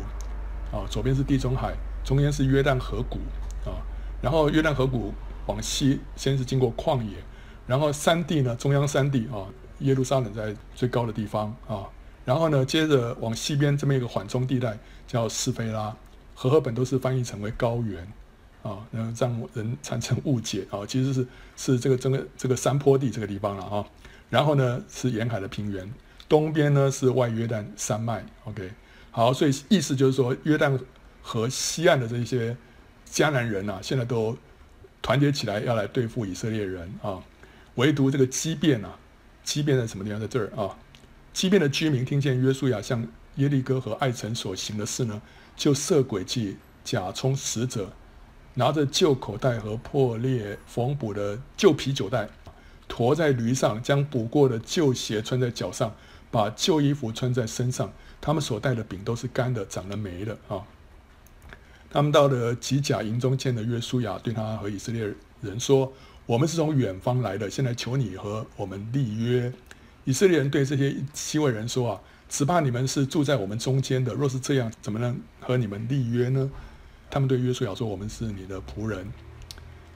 [0.76, 1.74] 啊，左边是地中海，
[2.04, 3.18] 中间是约旦河谷，
[3.64, 3.80] 啊，
[4.22, 5.14] 然后约旦河谷
[5.48, 7.18] 往西先是经过旷野，
[7.66, 9.48] 然后山地呢，中央山地啊，
[9.80, 11.88] 耶路撒冷在最高的地方啊，
[12.26, 14.78] 然后呢，接着往西边这么一个缓冲地带
[15.08, 15.96] 叫斯菲拉，
[16.36, 18.06] 和赫本都是翻译成为高原。
[18.64, 23.86] 啊，然后让人产生误解啊，其实是是这个整个这个山坡地这个地方了啊，
[24.30, 25.92] 然后呢是沿海的平原，
[26.28, 28.72] 东边呢是外约旦山脉，OK，
[29.12, 30.80] 好，所以意思就是说约旦
[31.22, 32.56] 河西岸的这些。
[33.12, 34.38] 迦南人啊，现在都
[35.02, 37.18] 团结起来要来对付以色列人啊，
[37.74, 39.00] 唯独这个基遍啊，
[39.44, 40.20] 基遍在什么地方？
[40.20, 40.78] 在这儿啊，
[41.34, 43.04] 基遍的居民听见约书亚向
[43.38, 45.20] 耶利哥和艾城所行的事呢，
[45.56, 47.92] 就设诡计，假充使者，
[48.60, 52.28] 拿着旧口袋和破裂缝补的旧皮酒袋，
[52.90, 55.96] 驮在驴上，将补过的旧鞋穿在脚上，
[56.30, 57.90] 把旧衣服穿在身上，
[58.20, 60.62] 他们所带的饼都是干的，长了霉的啊。
[61.90, 65.94] 他们到了吉甲营中见了约书亚，对他和以色列人说
[66.28, 69.52] ：“我们是从远方来的，现在求你和我们立约。”
[70.04, 76.52] 以色列人对这些七位人说：“啊，只怕你们是住在我们中间的，若是这样，怎么能和你们立约呢？”
[77.10, 79.06] 他们对约书亚说：“我们是你的仆人。”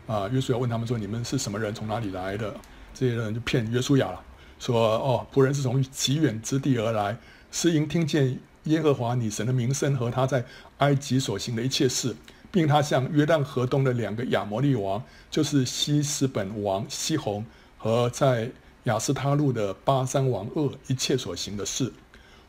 [0.07, 1.73] 啊，约书亚问他们说：“你们是什么人？
[1.73, 2.53] 从哪里来的？”
[2.93, 4.21] 这些人就骗约书亚了，
[4.59, 7.17] 说：“哦，仆人是从极远之地而来，
[7.51, 10.45] 是因听见。”耶和华你神的名声和他在
[10.77, 12.15] 埃及所行的一切事，
[12.49, 17.45] 并他向约旦河东的两个亚摩利王，就是希实本王西宏
[17.77, 18.49] 和在
[18.85, 21.91] 亚斯他路的巴珊王噩一切所行的事，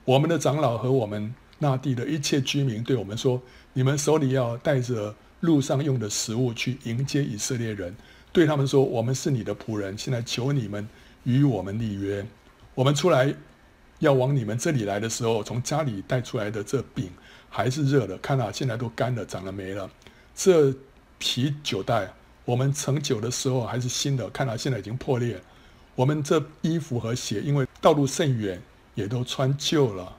[0.05, 3.43] 我们的长老和我们那地的一切居民对我们说：
[3.75, 7.95] 你们手里要带着路上用的食物去迎接以色列人，
[8.33, 10.89] 对他们说：我们是你的仆人，现在求你们
[11.25, 12.25] 与我们立约，
[12.75, 13.35] 我们出来。
[14.01, 17.11] 要往你们这里来的时候，从家里带出来的这饼
[17.49, 19.89] 还是热的，看啊，现在都干了，长了霉了。
[20.35, 20.75] 这
[21.16, 22.12] 皮酒袋，
[22.45, 25.41] 我们盛酒的时候还是新的，看啊，现在已经破裂。
[25.95, 28.61] 我们这衣服和鞋，因为道路甚远，
[28.95, 30.14] 也都穿旧了。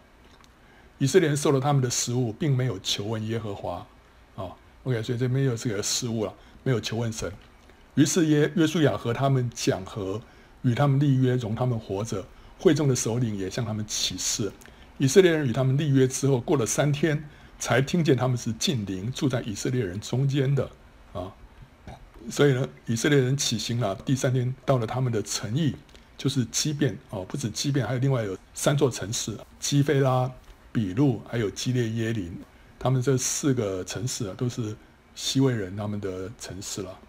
[0.97, 3.85] 以色列人受了他们的食物，并没有求问耶和华。
[4.35, 4.49] 啊
[4.83, 6.33] ，OK，所以这边又是个失误了，
[6.63, 7.31] 没有求问神。
[7.95, 10.21] 于是耶约书亚和他们讲和，
[10.63, 12.25] 与他们立约，容他们活着。
[12.57, 14.49] 会众的首领也向他们起誓，
[14.97, 17.29] 以色列人与他们立约之后，过了三天，
[17.59, 20.69] 才听见他们是近邻，住在以色列人中间的
[21.11, 21.33] 啊。
[22.31, 25.75] 所以呢，以色列人起行了，第三天到了他们的城邑，
[26.17, 30.31] 就是基遍哦，不止基遍，还有另外有三座城市：基非拉、
[30.75, 32.37] 比路，还有基列耶林。
[32.77, 34.75] 他们这四个城市啊，都是
[35.15, 36.99] 西魏人他们的城市了。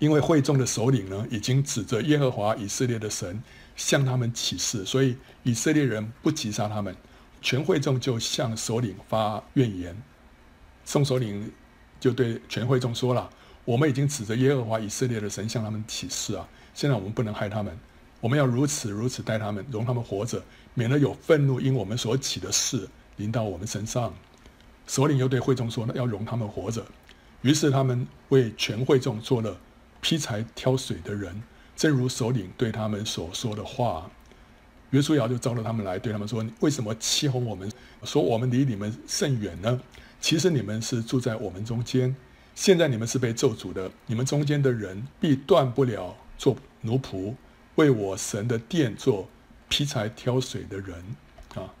[0.00, 3.40] 因为会众的首领呢，已经指着耶和华以色列的神。
[3.76, 6.94] 向他们起誓，所以以色列人不击杀他们，
[7.40, 9.96] 全会众就向首领发怨言。
[10.84, 11.50] 宋首领
[11.98, 13.30] 就对全会众说了
[13.64, 16.46] ：“我们已经指着耶和华以色列的神向他们起誓啊！
[16.74, 17.74] 现在我们不能害他们，
[18.20, 20.42] 我们要如此如此待他们，容他们活着，
[20.74, 24.14] 免得有愤怒因我们所起的事临到我们身上。”
[24.86, 26.84] 首领又对会众说：“要容他们活着。”
[27.42, 29.58] 于是他们为全会众做了
[30.00, 31.42] 劈柴挑水的人。
[31.74, 34.10] 正如首领对他们所说的话，
[34.90, 37.70] 约书亚就召了他们来，对他们说：“为什么欺哄我们？
[38.02, 39.80] 说我们离你们甚远呢？
[40.20, 42.14] 其实你们是住在我们中间。
[42.54, 47.34] 现在你们是被咒诅的，你们中间的人必断不了做奴仆，
[47.80, 49.28] 为我神的殿做
[49.68, 51.16] 劈柴挑水的人。”
[51.56, 51.72] 啊！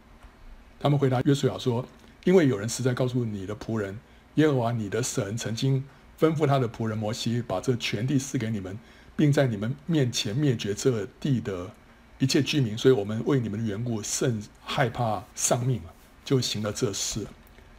[0.80, 1.86] 他们回答约书亚说
[2.24, 3.98] ：“因为有人实在告诉你的仆人
[4.36, 5.84] 耶和华你的神曾经
[6.18, 8.78] 吩咐他的仆人摩西，把这全地赐给你们。”
[9.16, 11.70] 并在你们面前灭绝这地的
[12.18, 15.92] 一切居民，所以我们为你们的缘故甚害怕丧命啊，
[16.24, 17.26] 就行了这事。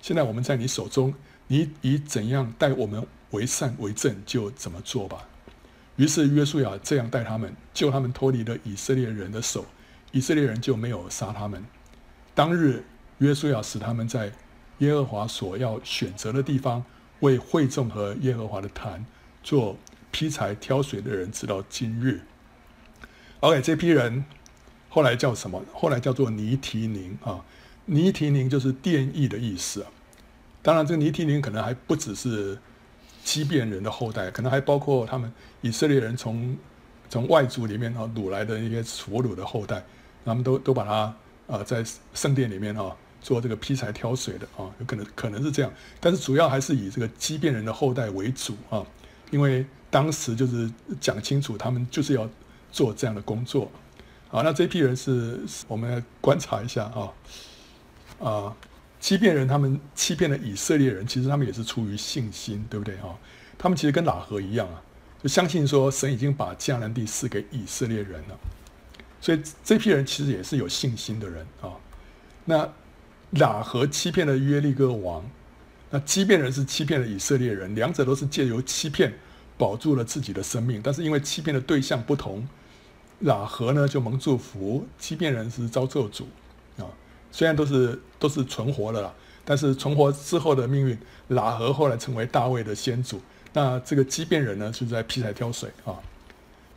[0.04, 1.16] 现在我们在你手中，
[1.48, 5.28] 你以怎样待我们为善为正，就怎么做吧。
[5.96, 9.66] 于是约书亚这样待他们，救他们脱离了以色列人的手，
[10.12, 11.64] 以色列人就没有杀他们。
[12.34, 12.84] 当日
[13.20, 14.32] 约书亚使他们在
[14.80, 16.84] 耶和华所要选择的地方，
[17.20, 19.06] 为会众和耶和华的坛
[19.44, 19.78] 做。
[20.14, 22.20] 劈柴挑水的人，直到今日。
[23.40, 24.26] OK，这批人
[24.90, 25.64] 后来叫什么？
[25.74, 27.46] 后来叫做尼提宁啊。
[27.86, 29.86] 尼提宁就是殿役的意思。
[30.62, 32.60] 当然，这个尼提宁可能还不只是
[33.24, 35.32] 基遍人的后代，可能还包括他们
[35.62, 36.58] 以色列人从
[37.10, 39.84] 从外族里面啊掳来的一些俘虏的后代，
[40.26, 41.16] 他们都都把他
[41.48, 41.84] 啊在
[42.14, 48.86] 圣殿里面啊做这个劈柴挑水的啊，有可能可能是这样，但是主要还是以这个基遍人的后代为主啊，
[49.30, 49.66] 因为。
[49.92, 52.26] 当时就是讲清楚，他们就是要
[52.72, 53.70] 做这样的工作，
[54.30, 55.38] 好，那这批人是
[55.68, 57.12] 我们来观察一下啊，
[58.26, 58.56] 啊，
[59.02, 63.20] 欺骗人，他们欺骗了以色列人，其实他们也是出于信心，对不对啊？
[63.58, 64.82] 他们其实跟喇合一样啊，
[65.22, 68.40] 就相信说神已经把迦南地赐给以色列人了，
[69.20, 71.70] 所以这批人其实也是有信心的人啊。
[72.46, 72.68] 那
[73.34, 75.24] 喇合欺骗了约利哥王，
[75.92, 79.14] 那欺骗人是欺骗了以色列人，两者都是借由欺骗
[79.60, 82.48] 保住了自己的生命，但是因为欺骗的对象不同，
[83.24, 86.24] 喇合呢就蒙祝福，欺骗人是遭咒诅
[86.78, 86.90] 啊。
[87.32, 89.14] 虽然都是都是存活了啦，
[89.46, 90.98] 但是存活之后的命运，
[91.30, 93.22] 喇合后来成为大卫的先祖。
[93.54, 96.00] 那这个畸变人呢，是在劈柴挑水啊。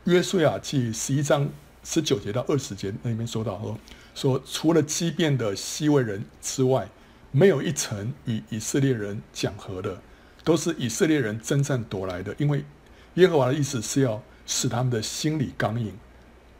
[0.03, 1.49] 约书亚记十一章
[1.83, 3.79] 十九节到二十节那里面说到说，
[4.13, 6.87] 说除了畸变的西魏人之外，
[7.31, 10.01] 没有一城与以色列人讲和的，
[10.43, 12.35] 都是以色列人征战夺来的。
[12.37, 12.63] 因为
[13.15, 15.93] 耶和华的意思是要使他们的心理刚硬，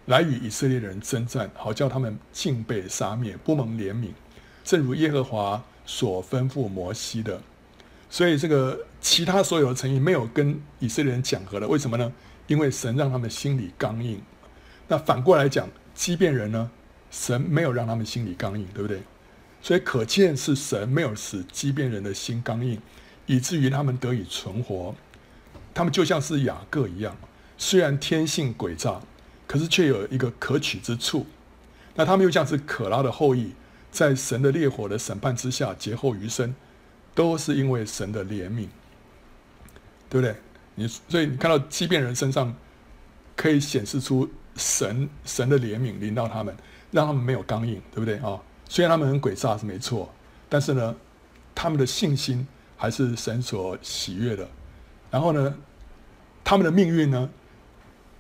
[0.06, 4.10] 来与以色列人征战，好叫他们尽被杀灭，不蒙怜悯，
[4.64, 7.42] 正如耶和华所吩咐摩西的。
[8.16, 12.10] 所以这个其他所有的城邑没有跟以色列人讲和了，为什么呢？
[12.48, 14.22] 因为神让他们心里刚硬。
[14.88, 16.72] 那反过来讲，基遍人呢，
[17.12, 19.02] 神没有让他们心里刚硬，对不对？
[19.62, 22.82] 所以可见是神没有使基遍人的心刚硬，
[23.26, 24.96] 以至于他们得以存活。
[25.74, 27.18] 他们就像是雅各一样，
[27.58, 29.02] 虽然天性诡诈，
[29.46, 31.26] 可是却有一个可取之处。
[31.96, 33.52] 那他们又像是可拉的后裔，
[33.92, 36.56] 在神的烈火的审判之下劫后余生。
[37.16, 38.68] 都是因为神的怜悯，
[40.10, 40.36] 对不对？
[40.76, 42.54] 你所以你看到欺骗人身上
[43.38, 46.54] 可以显示出神神的怜悯临到他们，
[46.92, 48.38] 让他们没有刚硬，对不对啊？
[48.68, 50.14] 虽然他们很诡诈是没错，
[50.50, 50.94] 但是呢，
[51.56, 52.46] 他们的信心
[52.76, 54.46] 还是神所喜悦的。
[55.10, 55.56] 然后呢，
[56.44, 57.30] 他们的命运呢，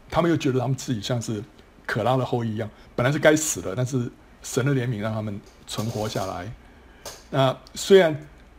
[0.10, 1.43] 他们又觉得他们自己像是
[1.86, 4.10] 可拉的后裔一样，本来是该死的，但是
[4.41, 5.38] 神的怜悯让他们
[5.68, 6.50] 存活下来。
[7.30, 8.18] 那虽然。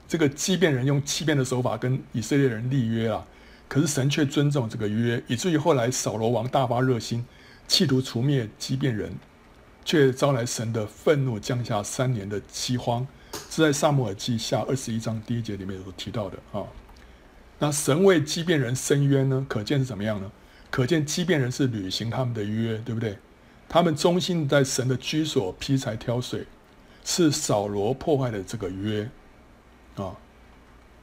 [0.08, 3.26] 这个基遍人用欺骗的手法跟以色列人立约啊，
[3.68, 7.24] 可是神却尊重这个约，以至于后来扫罗王大发热心，
[7.66, 9.12] 企图除灭基遍人，
[9.84, 13.06] 却招来神的愤怒，降下三年的饥荒，
[13.50, 16.62] 是在撒母耳记下二十一章第一节里面所提到的啊。
[17.58, 20.30] 那神为基遍人伸冤呢，可见是怎么样呢？
[20.70, 23.16] 可见基遍人是履行他们的约，对不对？
[23.68, 26.46] 他们忠心在神的居所劈柴挑水，
[27.04, 29.08] 是扫罗破坏的这个约。
[30.04, 30.16] 啊、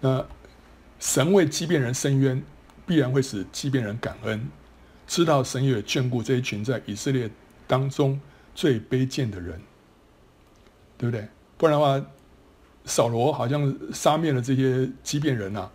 [0.02, 0.26] 那
[1.00, 2.44] 神为畸变人伸冤，
[2.86, 4.50] 必然会使畸变人感恩，
[5.08, 7.30] 知道神也眷顾这一群在以色列
[7.68, 8.20] 当中
[8.54, 9.60] 最卑贱的人，
[10.98, 11.28] 对不对？
[11.58, 12.06] 不然的话，
[12.86, 15.72] 扫罗好像杀灭了这些畸变人啊，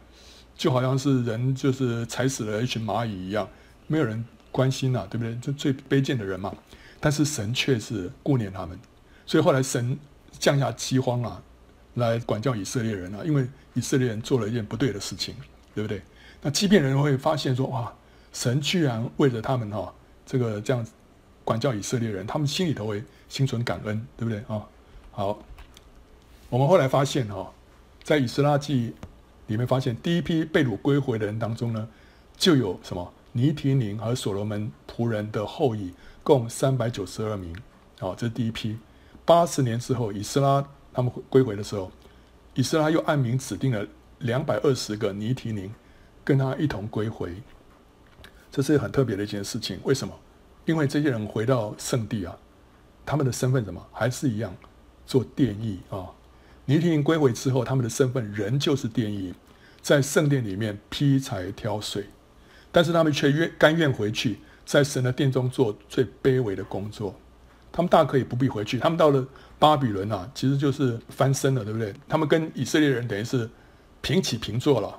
[0.55, 3.49] 就好像是人就是踩死了一群蚂蚁一样，
[3.87, 5.35] 没有人关心呐、啊，对不对？
[5.37, 6.55] 就最卑贱的人嘛。
[7.01, 8.79] 但是神却是顾念他们，
[9.25, 9.99] 所以后来神
[10.33, 11.43] 降下饥荒啊。
[11.99, 15.35] 来管教以色列人啊，因为以色列人做了一件不对的事情，
[15.75, 16.03] 对不对？
[16.41, 17.93] 那欺骗人会发现说，哇，
[18.33, 19.93] 神居然为了他们哈，
[20.25, 20.87] 这个这样
[21.45, 24.65] 管教以色列人，他们心里头会心存感恩，对不对啊？
[25.11, 25.39] 好，
[26.49, 27.53] 我们后来发现哈，
[28.03, 28.95] 在以斯拉记
[29.49, 31.89] 里面发现，第一批被掳归回的人当中呢，
[32.37, 35.93] 就有什么尼提宁和所罗门仆人的后裔，
[36.23, 37.55] 共三百九十二名。
[37.99, 38.79] 好，这是第一批。
[39.25, 40.65] 八十年之后，以斯拉。
[40.99, 41.93] 他们归回的时候，
[42.55, 43.87] 以色列又按名指定了
[44.19, 45.73] 两百二十个尼提宁，
[46.25, 47.33] 跟他一同归回。
[48.51, 49.79] 这是很特别的一件事情。
[49.85, 50.13] 为什么？
[50.65, 52.37] 因为这些人回到圣地啊，
[53.07, 54.53] 他们的身份什么还是一样，
[55.07, 56.11] 做殿役啊。
[56.65, 59.33] 尼提宁归回之后，他们的身份仍旧是殿役，
[59.81, 62.07] 在圣殿里面劈柴挑水，
[62.73, 67.15] 但是他们却愿甘愿回去，在神的殿中做最卑微的工作。
[67.71, 69.25] 他们大可以不必回去，他们到了。
[69.59, 71.93] 巴比伦啊，其实就是翻身了，对不对？
[72.09, 73.49] 他们跟以色列人等于是
[74.01, 74.99] 平起平坐了，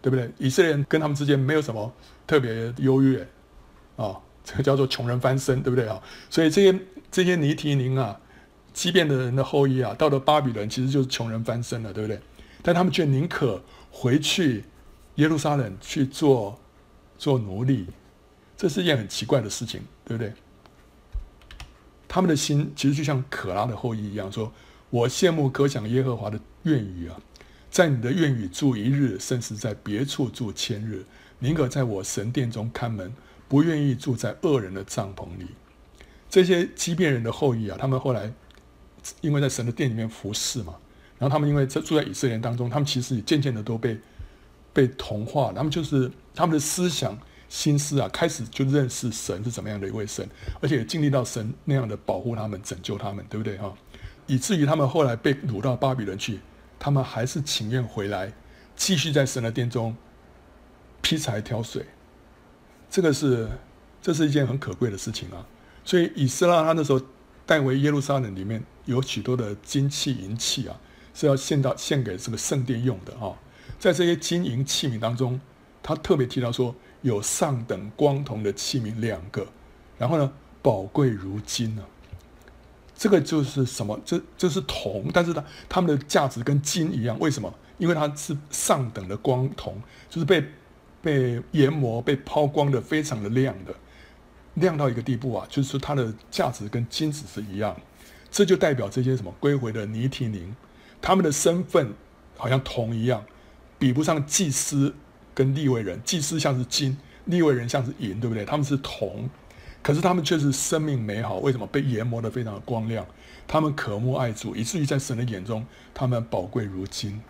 [0.00, 0.30] 对不对？
[0.38, 1.92] 以色列人跟他们之间没有什么
[2.26, 3.20] 特别优越
[3.96, 6.00] 啊，这个叫做穷人翻身，对不对啊？
[6.30, 6.80] 所以这些
[7.10, 8.18] 这些尼提宁啊，
[8.72, 12.18] 基遍的人的后裔啊，到了巴比伦其实就是穷人翻身了，对不对？
[12.62, 14.64] 但他们却宁可回去
[15.16, 16.58] 耶路撒冷去做
[17.18, 17.86] 做奴隶，
[18.56, 20.32] 这是一件很奇怪的事情，对不对？
[22.12, 24.52] 他们的心其实就像可拉的后裔一样，说
[24.90, 27.16] ：“我羡慕可想耶和华的愿语啊，
[27.70, 31.04] 在你的愿语住一日，甚至在别处住千日。
[31.38, 33.14] 宁可在我神殿中看门，
[33.46, 35.46] 不愿意住在恶人的帐篷里。”
[36.28, 38.32] 这些基遍人的后裔啊，他们后来
[39.20, 40.74] 因为在神的殿里面服侍嘛，
[41.16, 43.96] 然后他们因为在住在以色列当中，他们其实也渐渐的都被
[44.72, 47.16] 被同化，他们就是他们的思想。
[47.50, 50.26] 心思啊，开始就认识神是怎么样的一位神，
[50.62, 53.74] 而且经历到神那样的保护他们、拯救他们，对不对啊？
[54.26, 56.38] 以至于他们后来被掳到巴比伦去，
[56.78, 58.32] 他们还是情愿回来，
[58.76, 59.96] 继续在神的殿中
[61.02, 61.84] 劈柴挑水，
[62.88, 63.48] 这个是
[64.00, 65.44] 这是一件很可贵的事情啊。
[65.84, 67.00] 所以以斯拉他那时候
[67.44, 70.80] 带回耶路撒冷里面有许多的金器银器啊，
[71.12, 73.34] 是要献到献给这个圣殿用的啊。
[73.80, 75.40] 在这些金银器皿当中，
[75.82, 76.72] 他特别提到说
[77.02, 79.46] 有上等光铜的器皿两个，
[79.98, 80.32] 然后呢，
[80.62, 81.88] 宝贵如金呢、啊。
[82.96, 83.98] 这个就是什么？
[84.04, 87.18] 这这是铜，但是呢，它们的价值跟金一样。
[87.18, 87.52] 为什么？
[87.78, 89.80] 因为它是上等的光铜，
[90.10, 90.44] 就是被
[91.00, 93.74] 被研磨、被抛光的，非常的亮的，
[94.54, 97.74] 亮到一个地步啊，就是说它的价值跟金子是一样。
[98.30, 100.54] 这就代表这些什么归回的尼提宁，
[101.00, 101.94] 他们的身份
[102.36, 103.24] 好像铜一样，
[103.78, 104.94] 比不上祭司
[105.34, 106.00] 跟利未人。
[106.04, 108.44] 祭司像是金，利未人像是银，对不对？
[108.44, 109.28] 他们是铜。
[109.82, 113.06] 可是他们却是生命美好，为什么被研磨得非常的光亮？
[113.48, 117.20] 他们渴慕爱主，以至于在神的眼中，他们宝贵如金。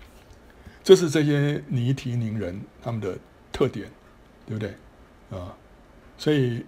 [0.82, 3.16] 这是这些尼提宁人他们的
[3.52, 3.88] 特点，
[4.46, 4.74] 对不对？
[5.30, 5.54] 啊，
[6.18, 6.64] 所以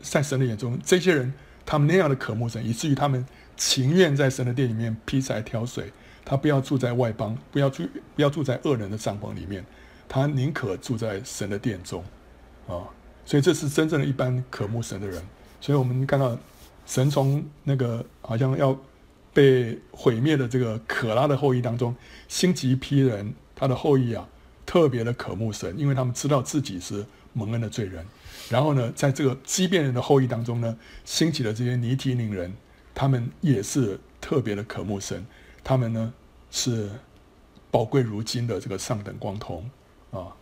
[0.00, 1.32] 在神的眼中，这些人
[1.64, 3.24] 他们那样的渴慕神，以至于他们
[3.56, 5.90] 情愿在神的殿里面劈柴挑水，
[6.26, 9.64] 他不要住在外邦，不要住不要住在恶人的帐篷里面，
[10.12, 12.04] 他宁可住在神的殿中，
[12.68, 12.84] 啊。
[13.24, 15.22] 所以这是真正的一般渴慕神的人。
[15.58, 16.36] 所以我们看到
[16.84, 18.78] 神从那个好像要
[19.32, 21.96] 被毁灭的这个可拉的后裔当中，
[22.28, 24.28] 兴起一批人，他的后裔啊，
[24.66, 28.04] 特别的渴慕神，因为他们知道自己是蒙恩的罪人。
[28.50, 32.52] 然后呢，在这个畸变人的后裔当中呢，兴起了这些尼提宁人，
[32.94, 35.24] 他们也是特别的渴慕神，
[35.64, 36.12] 他们呢
[36.50, 36.90] 是
[37.70, 39.70] 宝贵如金的这个上等光铜
[40.12, 40.36] 哦